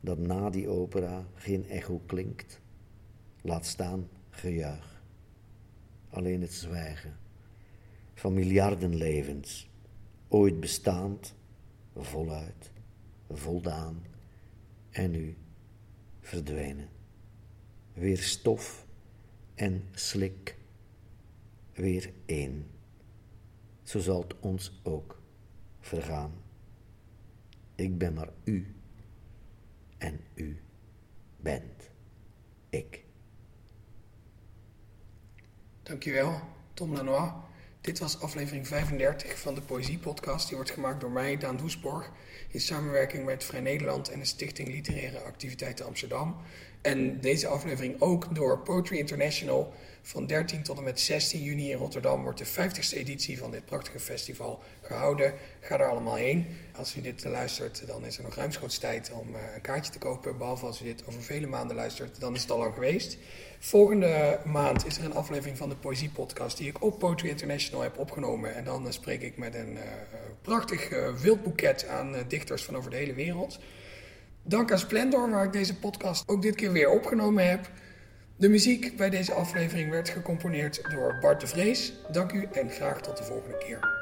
dat 0.00 0.18
na 0.18 0.50
die 0.50 0.68
opera 0.68 1.26
geen 1.34 1.68
echo 1.68 2.00
klinkt, 2.06 2.60
laat 3.42 3.66
staan 3.66 4.08
gejuich. 4.30 5.02
Alleen 6.10 6.40
het 6.40 6.52
zwijgen 6.52 7.16
van 8.14 8.34
miljarden 8.34 8.96
levens, 8.96 9.68
ooit 10.28 10.60
bestaand, 10.60 11.34
voluit, 11.96 12.70
voldaan 13.30 14.02
en 14.90 15.10
nu 15.10 15.36
verdwenen. 16.20 16.88
Weer 17.92 18.18
stof 18.18 18.86
en 19.54 19.84
slik, 19.92 20.56
weer 21.72 22.12
één. 22.26 22.66
Zo 23.82 23.98
zal 23.98 24.20
het 24.20 24.38
ons 24.40 24.80
ook 24.82 25.20
vergaan. 25.80 26.47
Ik 27.78 27.98
ben 27.98 28.14
maar 28.14 28.28
u 28.44 28.74
en 29.98 30.20
u 30.34 30.60
bent 31.36 31.90
ik. 32.70 33.04
Dankjewel, 35.82 36.40
Tom 36.74 36.94
Lanois. 36.94 37.30
Dit 37.80 37.98
was 37.98 38.20
aflevering 38.20 38.66
35 38.66 39.38
van 39.38 39.54
de 39.54 39.60
Poëzie-podcast. 39.60 40.46
Die 40.46 40.56
wordt 40.56 40.70
gemaakt 40.70 41.00
door 41.00 41.10
mij, 41.10 41.36
Daan 41.36 41.56
Doesborg, 41.56 42.10
in 42.48 42.60
samenwerking 42.60 43.24
met 43.24 43.44
Vrij 43.44 43.60
Nederland 43.60 44.08
en 44.08 44.18
de 44.18 44.24
Stichting 44.24 44.68
Literaire 44.68 45.20
Activiteiten 45.20 45.86
Amsterdam. 45.86 46.36
En 46.80 47.20
deze 47.20 47.46
aflevering 47.46 48.00
ook 48.00 48.34
door 48.34 48.58
Poetry 48.58 48.96
International. 48.96 49.72
Van 50.02 50.26
13 50.26 50.62
tot 50.62 50.78
en 50.78 50.84
met 50.84 51.00
16 51.00 51.42
juni 51.42 51.70
in 51.70 51.76
Rotterdam 51.76 52.22
wordt 52.22 52.38
de 52.38 52.46
50ste 52.46 52.96
editie 52.96 53.38
van 53.38 53.50
dit 53.50 53.64
prachtige 53.64 53.98
festival 53.98 54.62
gehouden. 54.82 55.34
Ga 55.60 55.76
daar 55.76 55.90
allemaal 55.90 56.14
heen. 56.14 56.46
Als 56.76 56.96
u 56.96 57.00
dit 57.00 57.24
luistert, 57.24 57.86
dan 57.86 58.04
is 58.04 58.16
er 58.16 58.22
nog 58.22 58.34
ruimschoots 58.34 58.78
tijd 58.78 59.10
om 59.12 59.34
eh, 59.34 59.40
een 59.54 59.60
kaartje 59.60 59.92
te 59.92 59.98
kopen. 59.98 60.38
Behalve 60.38 60.66
als 60.66 60.82
u 60.82 60.84
dit 60.84 61.02
over 61.06 61.22
vele 61.22 61.46
maanden 61.46 61.76
luistert, 61.76 62.20
dan 62.20 62.34
is 62.34 62.42
het 62.42 62.50
al 62.50 62.58
lang 62.58 62.74
geweest. 62.74 63.18
Volgende 63.58 64.40
maand 64.44 64.86
is 64.86 64.98
er 64.98 65.04
een 65.04 65.14
aflevering 65.14 65.58
van 65.58 65.68
de 65.68 65.76
Poëzie 65.76 66.10
Podcast 66.10 66.56
die 66.56 66.68
ik 66.68 66.82
op 66.82 66.98
Poetry 66.98 67.28
International 67.28 67.82
heb 67.82 67.98
opgenomen. 67.98 68.54
En 68.54 68.64
dan 68.64 68.92
spreek 68.92 69.22
ik 69.22 69.36
met 69.36 69.54
een 69.54 69.72
uh, 69.72 69.82
prachtig 70.42 70.90
uh, 70.90 71.14
wildboeket 71.14 71.86
aan 71.86 72.14
dichters 72.28 72.64
van 72.64 72.76
over 72.76 72.90
de 72.90 72.96
hele 72.96 73.14
wereld. 73.14 73.58
Dank 74.48 74.72
aan 74.72 74.78
Splendor, 74.78 75.30
waar 75.30 75.44
ik 75.44 75.52
deze 75.52 75.78
podcast 75.78 76.28
ook 76.28 76.42
dit 76.42 76.54
keer 76.54 76.72
weer 76.72 76.90
opgenomen 76.90 77.48
heb. 77.48 77.70
De 78.36 78.48
muziek 78.48 78.96
bij 78.96 79.10
deze 79.10 79.32
aflevering 79.32 79.90
werd 79.90 80.08
gecomponeerd 80.08 80.90
door 80.90 81.18
Bart 81.20 81.40
de 81.40 81.46
Vrees. 81.46 81.92
Dank 82.12 82.32
u 82.32 82.48
en 82.52 82.70
graag 82.70 83.00
tot 83.00 83.16
de 83.16 83.24
volgende 83.24 83.58
keer. 83.58 83.97